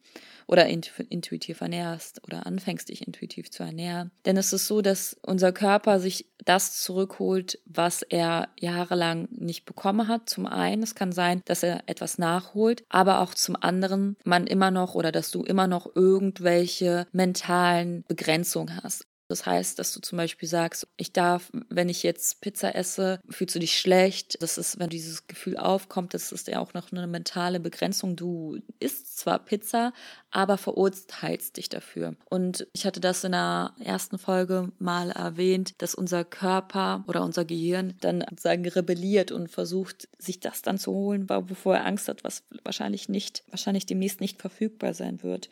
oder 0.47 0.66
intuitiv 0.66 1.61
ernährst 1.61 2.23
oder 2.25 2.47
anfängst, 2.47 2.88
dich 2.88 3.07
intuitiv 3.07 3.50
zu 3.50 3.62
ernähren. 3.62 4.11
Denn 4.25 4.38
es 4.38 4.52
ist 4.52 4.66
so, 4.66 4.81
dass 4.81 5.16
unser 5.23 5.52
Körper 5.52 6.00
sich 6.00 6.26
das 6.45 6.81
zurückholt, 6.83 7.59
was 7.66 8.02
er 8.02 8.49
jahrelang 8.59 9.28
nicht 9.31 9.66
bekommen 9.66 10.09
hat. 10.09 10.28
Zum 10.28 10.47
einen, 10.47 10.82
es 10.82 10.95
kann 10.95 11.13
sein, 11.13 11.43
dass 11.45 11.63
er 11.63 11.82
etwas 11.87 12.17
nachholt, 12.17 12.84
aber 12.89 13.21
auch 13.21 13.34
zum 13.34 13.56
anderen, 13.56 14.17
man 14.25 14.47
immer 14.47 14.71
noch 14.71 14.95
oder 14.95 15.13
dass 15.13 15.30
du 15.30 15.43
immer 15.43 15.67
noch 15.67 15.95
irgendwelche 15.95 17.06
mentalen 17.13 18.04
Begrenzungen 18.08 18.82
hast. 18.82 19.06
Das 19.28 19.47
heißt, 19.47 19.78
dass 19.78 19.93
du 19.93 20.00
zum 20.00 20.19
Beispiel 20.19 20.49
sagst, 20.49 20.87
ich 20.97 21.13
darf, 21.13 21.50
wenn 21.71 21.89
ich 21.89 22.02
jetzt 22.02 22.41
Pizza 22.41 22.75
esse, 22.75 23.21
fühlst 23.28 23.54
du 23.54 23.58
dich 23.58 23.78
schlecht. 23.78 24.41
Das 24.43 24.58
ist, 24.58 24.78
wenn 24.78 24.91
dieses 24.91 25.26
Gefühl 25.26 25.56
aufkommt, 25.56 26.13
das 26.13 26.30
ist 26.30 26.49
ja 26.49 26.60
auch 26.60 26.75
noch 26.75 26.93
eine 26.93 27.06
mentale 27.06 27.58
Begrenzung. 27.58 28.17
Du 28.17 28.58
isst 28.80 29.19
zwar 29.19 29.39
Pizza, 29.39 29.93
aber 30.30 30.58
verurteilst 30.58 31.56
dich 31.56 31.69
dafür. 31.69 32.17
Und 32.28 32.67
ich 32.73 32.84
hatte 32.84 33.00
das 33.00 33.25
in 33.25 33.32
der 33.32 33.73
ersten 33.78 34.19
Folge 34.19 34.73
mal 34.78 35.10
erwähnt, 35.10 35.73
dass 35.78 35.95
unser 35.95 36.25
Körper 36.25 37.04
oder 37.06 37.23
unser 37.23 37.45
Gehirn 37.45 37.95
dann 38.00 38.25
sozusagen 38.28 38.67
rebelliert 38.69 39.32
und 39.32 39.49
versucht, 39.50 40.08
sich 40.19 40.41
das 40.41 40.63
dann 40.63 40.78
zu 40.78 40.93
holen, 40.93 41.28
wovor 41.28 41.76
er 41.76 41.87
Angst 41.87 42.08
hat, 42.08 42.25
was 42.25 42.45
wahrscheinlich 42.63 43.08
nicht, 43.08 43.45
wahrscheinlich 43.49 43.87
demnächst 43.87 44.21
nicht 44.21 44.41
verfügbar 44.41 44.93
sein 44.93 45.23
wird. 45.23 45.50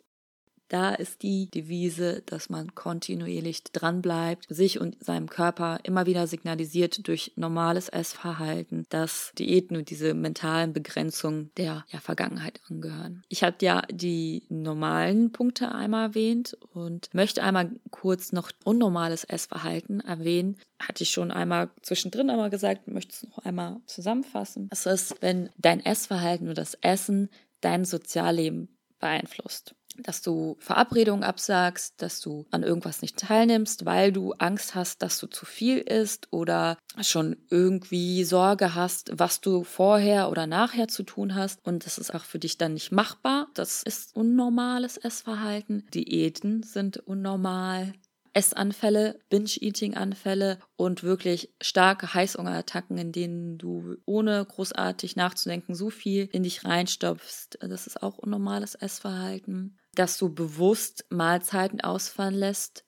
Da 0.73 0.95
ist 0.95 1.21
die 1.21 1.51
Devise, 1.51 2.23
dass 2.25 2.49
man 2.49 2.73
kontinuierlich 2.73 3.61
dranbleibt, 3.61 4.47
sich 4.49 4.81
und 4.81 4.97
seinem 5.03 5.29
Körper 5.29 5.77
immer 5.83 6.07
wieder 6.07 6.25
signalisiert 6.25 7.07
durch 7.07 7.31
normales 7.35 7.89
Essverhalten, 7.89 8.87
dass 8.89 9.33
Diäten 9.37 9.77
und 9.77 9.91
diese 9.91 10.15
mentalen 10.15 10.73
Begrenzungen 10.73 11.51
der 11.57 11.85
ja, 11.89 11.99
Vergangenheit 11.99 12.59
angehören. 12.69 13.21
Ich 13.29 13.43
hatte 13.43 13.63
ja 13.63 13.83
die 13.91 14.47
normalen 14.49 15.31
Punkte 15.31 15.71
einmal 15.71 16.07
erwähnt 16.07 16.57
und 16.73 17.07
möchte 17.13 17.43
einmal 17.43 17.69
kurz 17.91 18.31
noch 18.31 18.49
unnormales 18.63 19.25
Essverhalten 19.25 19.99
erwähnen. 19.99 20.57
Hatte 20.79 21.03
ich 21.03 21.11
schon 21.11 21.29
einmal 21.29 21.69
zwischendrin 21.83 22.31
einmal 22.31 22.49
gesagt, 22.49 22.87
möchte 22.87 23.13
es 23.13 23.23
noch 23.29 23.45
einmal 23.45 23.79
zusammenfassen. 23.85 24.69
Es 24.71 24.87
ist, 24.87 25.21
wenn 25.21 25.51
dein 25.55 25.85
Essverhalten 25.85 26.47
oder 26.47 26.55
das 26.55 26.73
Essen 26.81 27.29
dein 27.61 27.85
Sozialleben 27.85 28.69
beeinflusst 28.99 29.75
dass 29.97 30.21
du 30.21 30.57
Verabredungen 30.59 31.23
absagst, 31.23 32.01
dass 32.01 32.19
du 32.19 32.45
an 32.51 32.63
irgendwas 32.63 33.01
nicht 33.01 33.17
teilnimmst, 33.17 33.85
weil 33.85 34.11
du 34.11 34.33
Angst 34.33 34.75
hast, 34.75 35.01
dass 35.01 35.19
du 35.19 35.27
zu 35.27 35.45
viel 35.45 35.77
isst 35.79 36.27
oder 36.31 36.77
schon 37.01 37.37
irgendwie 37.49 38.23
Sorge 38.23 38.75
hast, 38.75 39.11
was 39.13 39.41
du 39.41 39.63
vorher 39.63 40.29
oder 40.29 40.47
nachher 40.47 40.87
zu 40.87 41.03
tun 41.03 41.35
hast 41.35 41.59
und 41.65 41.85
das 41.85 41.97
ist 41.97 42.13
auch 42.13 42.23
für 42.23 42.39
dich 42.39 42.57
dann 42.57 42.73
nicht 42.73 42.91
machbar. 42.91 43.47
Das 43.53 43.83
ist 43.83 44.15
unnormales 44.15 44.97
Essverhalten. 44.97 45.87
Diäten 45.93 46.63
sind 46.63 46.97
unnormal. 46.97 47.93
Essanfälle, 48.33 49.19
Binge-Eating-Anfälle 49.29 50.59
und 50.75 51.03
wirklich 51.03 51.53
starke 51.61 52.13
Heißhungerattacken, 52.13 52.97
in 52.97 53.11
denen 53.11 53.57
du 53.57 53.97
ohne 54.05 54.43
großartig 54.43 55.15
nachzudenken 55.15 55.75
so 55.75 55.89
viel 55.89 56.29
in 56.31 56.43
dich 56.43 56.65
reinstopfst. 56.65 57.59
Das 57.61 57.87
ist 57.87 58.01
auch 58.01 58.17
unnormales 58.17 58.75
Essverhalten 58.75 59.77
dass 59.95 60.17
du 60.17 60.33
bewusst 60.33 61.05
Mahlzeiten 61.09 61.81
ausfallen 61.81 62.35
lässt. 62.35 62.85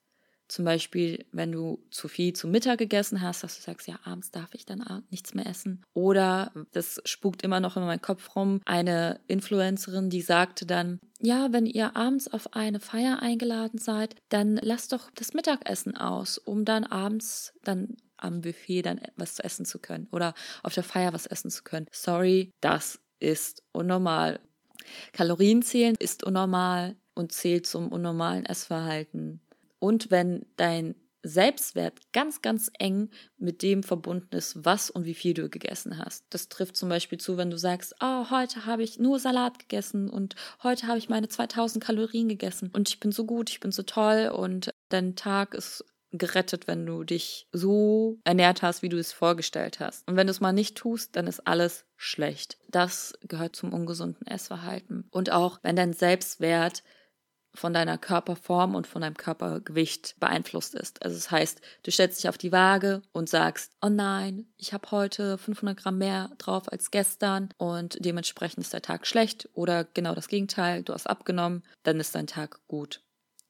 Zum 0.47 0.63
Beispiel, 0.63 1.25
wenn 1.31 1.51
du 1.51 1.83
zu 1.89 2.07
viel 2.07 2.33
zu 2.33 2.47
Mittag 2.47 2.77
gegessen 2.77 3.21
hast, 3.21 3.43
dass 3.43 3.55
du 3.55 3.63
sagst, 3.63 3.87
ja, 3.87 3.99
abends 4.03 4.29
darf 4.29 4.53
ich 4.53 4.65
dann 4.65 5.03
nichts 5.09 5.33
mehr 5.33 5.47
essen. 5.47 5.83
Oder, 5.93 6.51
das 6.71 7.01
spukt 7.05 7.41
immer 7.41 7.59
noch 7.59 7.77
in 7.77 7.83
meinem 7.83 8.01
Kopf 8.01 8.35
rum, 8.35 8.61
eine 8.65 9.19
Influencerin, 9.25 10.11
die 10.11 10.21
sagte 10.21 10.67
dann, 10.67 10.99
ja, 11.19 11.51
wenn 11.51 11.65
ihr 11.65 11.95
abends 11.95 12.27
auf 12.27 12.53
eine 12.53 12.79
Feier 12.79 13.23
eingeladen 13.23 13.79
seid, 13.79 14.15
dann 14.29 14.57
lasst 14.57 14.93
doch 14.93 15.09
das 15.15 15.33
Mittagessen 15.33 15.97
aus, 15.97 16.37
um 16.37 16.63
dann 16.63 16.83
abends 16.83 17.53
dann 17.63 17.97
am 18.17 18.41
Buffet 18.41 18.83
dann 18.83 19.01
was 19.15 19.35
zu 19.35 19.43
essen 19.43 19.65
zu 19.65 19.79
können 19.79 20.07
oder 20.11 20.35
auf 20.61 20.73
der 20.75 20.83
Feier 20.83 21.11
was 21.13 21.25
essen 21.25 21.49
zu 21.49 21.63
können. 21.63 21.87
Sorry, 21.91 22.51
das 22.61 22.99
ist 23.19 23.63
unnormal. 23.71 24.39
Kalorien 25.13 25.61
zählen 25.61 25.95
ist 25.99 26.23
unnormal 26.23 26.95
und 27.13 27.31
zählt 27.31 27.65
zum 27.65 27.89
unnormalen 27.91 28.45
Essverhalten. 28.45 29.41
Und 29.79 30.11
wenn 30.11 30.45
dein 30.57 30.95
Selbstwert 31.25 31.99
ganz, 32.13 32.41
ganz 32.43 32.71
eng 32.77 33.09
mit 33.37 33.63
dem 33.63 33.81
verbunden 33.81 34.35
ist, 34.35 34.63
was 34.63 34.91
und 34.91 35.05
wie 35.05 35.15
viel 35.15 35.33
du 35.33 35.49
gegessen 35.49 35.97
hast. 35.97 36.23
Das 36.29 36.49
trifft 36.49 36.77
zum 36.77 36.87
Beispiel 36.87 37.17
zu, 37.17 37.35
wenn 37.35 37.49
du 37.49 37.57
sagst, 37.57 37.95
oh, 37.99 38.29
heute 38.29 38.67
habe 38.67 38.83
ich 38.83 38.99
nur 38.99 39.19
Salat 39.19 39.57
gegessen 39.57 40.09
und 40.09 40.35
heute 40.61 40.87
habe 40.87 40.99
ich 40.99 41.09
meine 41.09 41.27
2000 41.27 41.83
Kalorien 41.83 42.29
gegessen 42.29 42.69
und 42.73 42.89
ich 42.89 42.99
bin 42.99 43.11
so 43.11 43.25
gut, 43.25 43.49
ich 43.49 43.59
bin 43.59 43.71
so 43.71 43.81
toll 43.81 44.31
und 44.35 44.69
dein 44.89 45.15
Tag 45.15 45.55
ist 45.55 45.83
gerettet, 46.17 46.67
wenn 46.67 46.85
du 46.85 47.03
dich 47.03 47.47
so 47.51 48.19
ernährt 48.23 48.61
hast, 48.61 48.81
wie 48.81 48.89
du 48.89 48.97
es 48.97 49.13
vorgestellt 49.13 49.79
hast. 49.79 50.07
Und 50.07 50.15
wenn 50.15 50.27
du 50.27 50.31
es 50.31 50.41
mal 50.41 50.53
nicht 50.53 50.75
tust, 50.75 51.15
dann 51.15 51.27
ist 51.27 51.47
alles 51.47 51.85
schlecht. 51.97 52.57
Das 52.69 53.13
gehört 53.27 53.55
zum 53.55 53.73
ungesunden 53.73 54.27
Essverhalten. 54.27 55.07
Und 55.11 55.31
auch 55.31 55.59
wenn 55.63 55.75
dein 55.75 55.93
Selbstwert 55.93 56.83
von 57.55 57.73
deiner 57.73 57.97
Körperform 57.97 58.75
und 58.75 58.87
von 58.87 59.01
deinem 59.01 59.15
Körpergewicht 59.15 60.15
beeinflusst 60.19 60.75
ist. 60.75 61.01
Also 61.03 61.15
das 61.15 61.31
heißt, 61.31 61.61
du 61.83 61.91
stellst 61.91 62.19
dich 62.19 62.29
auf 62.29 62.37
die 62.37 62.51
Waage 62.51 63.01
und 63.11 63.29
sagst, 63.29 63.71
oh 63.81 63.89
nein, 63.89 64.47
ich 64.57 64.73
habe 64.73 64.91
heute 64.91 65.37
500 65.37 65.77
Gramm 65.77 65.97
mehr 65.97 66.31
drauf 66.37 66.71
als 66.71 66.91
gestern 66.91 67.49
und 67.57 67.97
dementsprechend 68.03 68.63
ist 68.63 68.73
der 68.73 68.81
Tag 68.81 69.07
schlecht 69.07 69.49
oder 69.53 69.85
genau 69.85 70.15
das 70.15 70.27
Gegenteil, 70.27 70.83
du 70.83 70.93
hast 70.93 71.07
abgenommen, 71.07 71.63
dann 71.83 71.99
ist 71.99 72.15
dein 72.15 72.27
Tag 72.27 72.59
gut. 72.67 73.04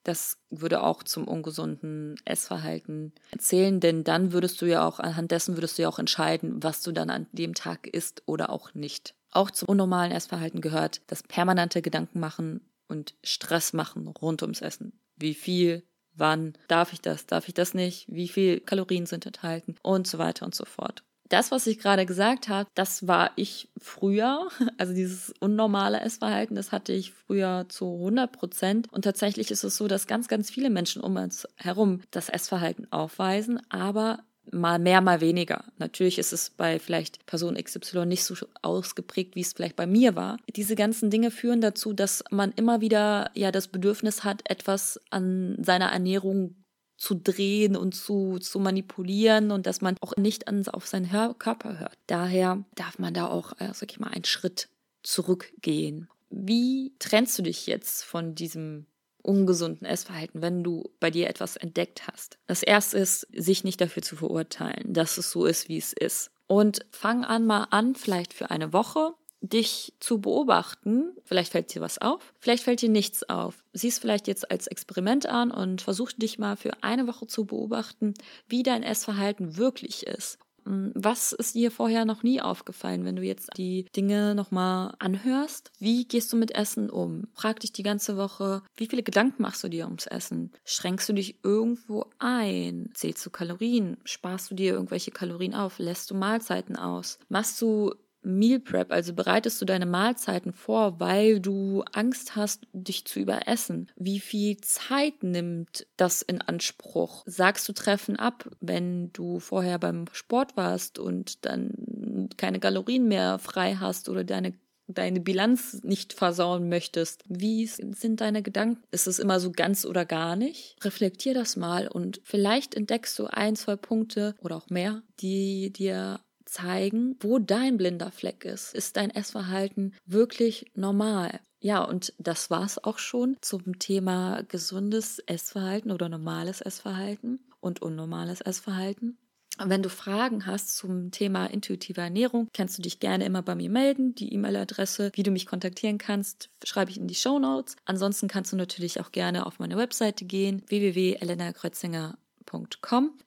Das 0.06 0.38
würde 0.52 0.84
auch 0.84 1.02
zum 1.02 1.28
ungesunden 1.28 2.15
Essverhalten 2.26 3.12
zählen, 3.39 3.80
denn 3.80 4.04
dann 4.04 4.32
würdest 4.32 4.62
du 4.62 4.68
ja 4.68 4.88
auch, 4.88 5.00
anhand 5.00 5.32
dessen 5.32 5.58
würdest 5.58 5.78
du 5.78 5.82
ja 5.82 5.89
auch 5.89 5.98
entscheiden, 5.98 6.62
was 6.62 6.84
du 6.84 6.91
dann 6.91 7.10
an 7.10 7.26
dem 7.32 7.56
Tag 7.56 7.88
isst 7.88 8.22
oder 8.28 8.52
auch 8.52 8.76
nicht. 8.76 9.15
Auch 9.32 9.50
zum 9.50 9.68
unnormalen 9.68 10.12
Essverhalten 10.12 10.62
gehört 10.62 11.02
das 11.08 11.24
permanente 11.24 11.82
Gedanken 11.82 12.20
machen 12.20 12.62
und 12.88 13.15
Stress 13.24 13.74
machen 13.74 14.08
rund 14.08 14.44
ums 14.44 14.62
Essen. 14.62 15.02
Wie 15.15 15.34
viel, 15.34 15.84
wann, 16.13 16.54
darf 16.68 16.94
ich 16.94 17.02
das, 17.02 17.26
darf 17.26 17.48
ich 17.48 17.56
das 17.56 17.74
nicht, 17.74 18.06
wie 18.08 18.28
viel 18.28 18.60
Kalorien 18.60 19.08
sind 19.08 19.26
enthalten 19.26 19.76
und 19.82 20.06
so 20.06 20.20
weiter 20.20 20.46
und 20.46 20.54
so 20.54 20.65
fort 20.65 21.04
das, 21.29 21.51
was 21.51 21.67
ich 21.67 21.79
gerade 21.79 22.05
gesagt 22.05 22.49
habe, 22.49 22.69
das 22.75 23.07
war 23.07 23.31
ich 23.35 23.69
früher. 23.77 24.47
Also 24.77 24.93
dieses 24.93 25.33
unnormale 25.39 26.01
Essverhalten, 26.01 26.55
das 26.55 26.71
hatte 26.71 26.91
ich 26.91 27.13
früher 27.13 27.65
zu 27.69 27.95
100 27.95 28.31
Prozent. 28.31 28.91
Und 28.91 29.03
tatsächlich 29.03 29.51
ist 29.51 29.63
es 29.63 29.77
so, 29.77 29.88
dass 29.88 30.07
ganz, 30.07 30.27
ganz 30.27 30.49
viele 30.49 30.69
Menschen 30.69 31.01
um 31.01 31.15
uns 31.15 31.47
herum 31.55 32.01
das 32.11 32.29
Essverhalten 32.29 32.91
aufweisen, 32.91 33.61
aber 33.69 34.19
mal 34.51 34.79
mehr, 34.79 35.01
mal 35.01 35.21
weniger. 35.21 35.65
Natürlich 35.77 36.19
ist 36.19 36.33
es 36.33 36.49
bei 36.49 36.79
vielleicht 36.79 37.25
Person 37.25 37.55
XY 37.55 38.05
nicht 38.05 38.23
so 38.23 38.35
ausgeprägt, 38.61 39.35
wie 39.35 39.41
es 39.41 39.53
vielleicht 39.53 39.75
bei 39.75 39.88
mir 39.88 40.15
war. 40.15 40.38
Diese 40.55 40.75
ganzen 40.75 41.09
Dinge 41.09 41.31
führen 41.31 41.61
dazu, 41.61 41.93
dass 41.93 42.23
man 42.31 42.51
immer 42.55 42.81
wieder 42.81 43.31
ja 43.33 43.51
das 43.51 43.67
Bedürfnis 43.67 44.23
hat, 44.23 44.41
etwas 44.49 44.99
an 45.09 45.57
seiner 45.61 45.91
Ernährung 45.91 46.55
zu 46.97 47.15
drehen 47.15 47.75
und 47.75 47.93
zu, 47.93 48.39
zu 48.39 48.60
manipulieren 48.60 49.51
und 49.51 49.65
dass 49.65 49.81
man 49.81 49.97
auch 50.01 50.15
nicht 50.15 50.47
an, 50.47 50.67
auf 50.67 50.88
seinen 50.88 51.10
Körper 51.38 51.79
hört. 51.79 51.97
Daher 52.08 52.63
darf 52.75 52.99
man 52.99 53.13
da 53.13 53.27
auch, 53.27 53.53
äh, 53.60 53.71
sag 53.73 53.91
ich 53.91 53.99
mal, 53.99 54.10
einen 54.10 54.25
Schritt 54.25 54.69
zurückgehen. 55.03 56.10
Wie 56.29 56.93
trennst 56.99 57.38
du 57.38 57.43
dich 57.43 57.67
jetzt 57.67 58.03
von 58.03 58.36
diesem 58.36 58.86
ungesunden 59.21 59.86
Essverhalten, 59.86 60.41
wenn 60.41 60.63
du 60.63 60.89
bei 60.99 61.12
dir 61.12 61.29
etwas 61.29 61.58
entdeckt 61.58 62.08
hast? 62.08 62.38
Das 62.47 62.63
erste 62.63 62.97
ist, 62.97 63.27
sich 63.34 63.63
nicht 63.63 63.81
dafür 63.81 64.03
zu 64.03 64.15
verurteilen, 64.15 64.93
dass 64.93 65.17
es 65.17 65.31
so 65.31 65.45
ist, 65.45 65.69
wie 65.69 65.77
es 65.77 65.93
ist. 65.93 66.31
Und 66.47 66.86
fang 66.91 67.25
an 67.25 67.45
mal 67.45 67.67
an, 67.71 67.95
vielleicht 67.95 68.34
für 68.34 68.51
eine 68.51 68.71
Woche 68.71 69.13
dich 69.49 69.93
zu 69.99 70.19
beobachten. 70.19 71.12
Vielleicht 71.23 71.51
fällt 71.51 71.73
dir 71.73 71.81
was 71.81 71.99
auf, 71.99 72.34
vielleicht 72.39 72.63
fällt 72.63 72.81
dir 72.81 72.89
nichts 72.89 73.27
auf. 73.29 73.63
Sieh 73.73 73.89
es 73.89 73.99
vielleicht 73.99 74.27
jetzt 74.27 74.49
als 74.51 74.67
Experiment 74.67 75.25
an 75.25 75.51
und 75.51 75.81
versuch 75.81 76.12
dich 76.12 76.39
mal 76.39 76.55
für 76.55 76.71
eine 76.84 77.08
Woche 77.08 77.27
zu 77.27 77.45
beobachten, 77.45 78.13
wie 78.47 78.63
dein 78.63 78.84
Essverhalten 78.84 79.58
wirklich 79.58 80.05
ist. 80.05 80.39
Hm, 80.65 80.91
was 80.95 81.31
ist 81.31 81.55
dir 81.55 81.71
vorher 81.71 82.05
noch 82.05 82.23
nie 82.23 82.41
aufgefallen, 82.41 83.05
wenn 83.05 83.15
du 83.15 83.21
jetzt 83.21 83.49
die 83.58 83.86
Dinge 83.95 84.36
nochmal 84.36 84.95
anhörst? 84.99 85.71
Wie 85.79 86.05
gehst 86.05 86.34
du 86.34 86.38
mit 86.38 86.55
Essen 86.55 86.89
um? 86.89 87.27
Frag 87.34 87.60
dich 87.60 87.71
die 87.71 87.84
ganze 87.84 88.17
Woche, 88.17 88.63
wie 88.75 88.88
viele 88.88 89.03
Gedanken 89.03 89.43
machst 89.43 89.63
du 89.63 89.69
dir 89.69 89.86
ums 89.86 90.08
Essen? 90.08 90.51
Schränkst 90.65 91.08
du 91.08 91.13
dich 91.13 91.43
irgendwo 91.43 92.05
ein? 92.19 92.89
Zählst 92.93 93.25
du 93.25 93.29
Kalorien? 93.29 93.97
Sparst 94.03 94.51
du 94.51 94.55
dir 94.55 94.73
irgendwelche 94.73 95.12
Kalorien 95.12 95.53
auf? 95.53 95.79
Lässt 95.79 96.10
du 96.10 96.15
Mahlzeiten 96.15 96.75
aus? 96.75 97.19
Machst 97.29 97.62
du 97.62 97.93
Meal 98.25 98.59
Prep, 98.59 98.91
also 98.91 99.13
bereitest 99.13 99.61
du 99.61 99.65
deine 99.65 99.85
Mahlzeiten 99.85 100.53
vor, 100.53 100.99
weil 100.99 101.39
du 101.39 101.83
Angst 101.93 102.35
hast, 102.35 102.67
dich 102.73 103.05
zu 103.05 103.19
überessen. 103.19 103.91
Wie 103.95 104.19
viel 104.19 104.57
Zeit 104.57 105.23
nimmt 105.23 105.88
das 105.97 106.21
in 106.21 106.41
Anspruch? 106.41 107.23
Sagst 107.25 107.67
du 107.69 107.73
Treffen 107.73 108.17
ab, 108.17 108.49
wenn 108.59 109.11
du 109.13 109.39
vorher 109.39 109.79
beim 109.79 110.05
Sport 110.11 110.57
warst 110.57 110.99
und 110.99 111.45
dann 111.45 112.29
keine 112.38 112.59
Kalorien 112.59 113.07
mehr 113.07 113.39
frei 113.39 113.75
hast 113.75 114.09
oder 114.09 114.23
deine 114.23 114.53
deine 114.88 115.19
Bilanz 115.19 115.81
nicht 115.83 116.13
versauen 116.13 116.69
möchtest. 116.69 117.23
Wie 117.27 117.65
sind 117.65 118.21
deine 118.21 118.43
Gedanken? 118.43 118.83
Ist 118.91 119.07
es 119.07 119.19
immer 119.19 119.39
so 119.39 119.51
ganz 119.51 119.85
oder 119.85 120.05
gar 120.05 120.35
nicht? 120.35 120.75
Reflektier 120.83 121.33
das 121.33 121.55
mal 121.55 121.88
und 121.88 122.21
vielleicht 122.23 122.75
entdeckst 122.75 123.17
du 123.17 123.25
ein, 123.25 123.55
zwei 123.55 123.75
Punkte 123.75 124.35
oder 124.41 124.57
auch 124.57 124.69
mehr, 124.69 125.01
die 125.19 125.71
dir 125.71 126.19
zeigen, 126.56 127.15
wo 127.20 127.39
dein 127.39 127.78
blinder 127.78 128.12
Fleck 128.12 128.46
ist. 128.46 128.74
Ist 128.74 128.98
dein 128.98 129.12
Essverhalten 129.12 129.94
wirklich 130.06 130.72
normal? 130.76 131.39
Ja, 131.60 131.84
und 131.84 132.13
das 132.18 132.50
war's 132.50 132.84
auch 132.84 133.00
schon 133.00 133.38
zum 133.41 133.80
Thema 133.80 134.44
gesundes 134.48 135.20
Essverhalten 135.20 135.91
oder 135.91 136.10
normales 136.10 136.62
Essverhalten 136.62 137.39
und 137.60 137.82
unnormales 137.82 138.41
Essverhalten. 138.41 139.18
Wenn 139.58 139.82
du 139.82 139.89
Fragen 139.89 140.46
hast 140.46 140.76
zum 140.76 141.12
Thema 141.12 141.46
intuitive 141.46 142.02
Ernährung, 142.02 142.50
kannst 142.54 142.78
du 142.78 142.82
dich 142.82 143.00
gerne 143.00 143.26
immer 143.26 143.41
bei 143.41 143.56
mir 143.56 143.70
melden. 143.70 144.13
Die 144.13 144.34
E-Mail-Adresse, 144.34 145.12
wie 145.13 145.24
du 145.24 145.32
mich 145.32 145.46
kontaktieren 145.46 145.98
kannst, 145.98 146.50
schreibe 146.65 146.91
ich 146.91 146.98
in 146.98 147.08
die 147.08 147.15
Show 147.15 147.39
Notes. 147.39 147.78
Ansonsten 147.86 148.28
kannst 148.28 148.52
du 148.52 148.58
natürlich 148.58 149.00
auch 149.00 149.13
gerne 149.13 149.46
auf 149.46 149.60
meine 149.60 149.78
Webseite 149.78 150.26
gehen, 150.26 150.62
www.elenakrötzinger.com 150.68 152.15
www.ecom. 152.15 152.24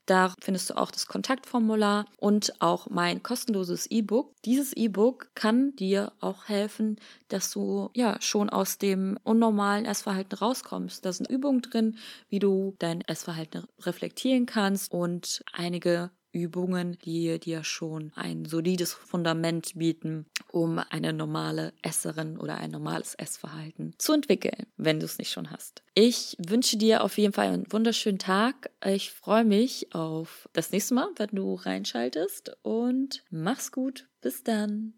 Da 0.06 0.34
findest 0.40 0.70
du 0.70 0.76
auch 0.76 0.90
das 0.90 1.06
Kontaktformular 1.06 2.06
und 2.18 2.60
auch 2.60 2.88
mein 2.88 3.22
kostenloses 3.22 3.86
E-Book. 3.90 4.34
Dieses 4.44 4.72
E-Book 4.72 5.30
kann 5.34 5.76
dir 5.76 6.12
auch 6.20 6.48
helfen, 6.48 6.98
dass 7.28 7.50
du 7.50 7.90
ja 7.94 8.20
schon 8.20 8.48
aus 8.48 8.78
dem 8.78 9.18
unnormalen 9.24 9.84
Essverhalten 9.84 10.38
rauskommst. 10.38 11.04
Da 11.04 11.12
sind 11.12 11.28
Übungen 11.28 11.62
drin, 11.62 11.98
wie 12.28 12.38
du 12.38 12.74
dein 12.78 13.02
Essverhalten 13.02 13.66
reflektieren 13.80 14.46
kannst 14.46 14.92
und 14.92 15.42
einige 15.52 16.10
Übungen, 16.32 16.98
die 17.04 17.38
dir 17.38 17.64
schon 17.64 18.12
ein 18.14 18.44
solides 18.44 18.92
Fundament 18.92 19.72
bieten, 19.74 20.26
um 20.50 20.78
eine 20.78 21.12
normale 21.12 21.72
Esserin 21.82 22.38
oder 22.38 22.58
ein 22.58 22.70
normales 22.70 23.14
Essverhalten 23.14 23.94
zu 23.98 24.12
entwickeln, 24.12 24.66
wenn 24.76 25.00
du 25.00 25.06
es 25.06 25.18
nicht 25.18 25.32
schon 25.32 25.50
hast. 25.50 25.82
Ich 25.94 26.36
wünsche 26.38 26.76
dir 26.76 27.02
auf 27.02 27.18
jeden 27.18 27.32
Fall 27.32 27.48
einen 27.48 27.72
wunderschönen 27.72 28.18
Tag. 28.18 28.70
Ich 28.84 29.10
freue 29.10 29.44
mich 29.44 29.94
auf 29.94 30.48
das 30.52 30.70
nächste 30.70 30.94
Mal, 30.94 31.08
wenn 31.16 31.30
du 31.32 31.54
reinschaltest 31.54 32.56
und 32.62 33.24
mach's 33.30 33.72
gut. 33.72 34.06
Bis 34.20 34.42
dann. 34.42 34.94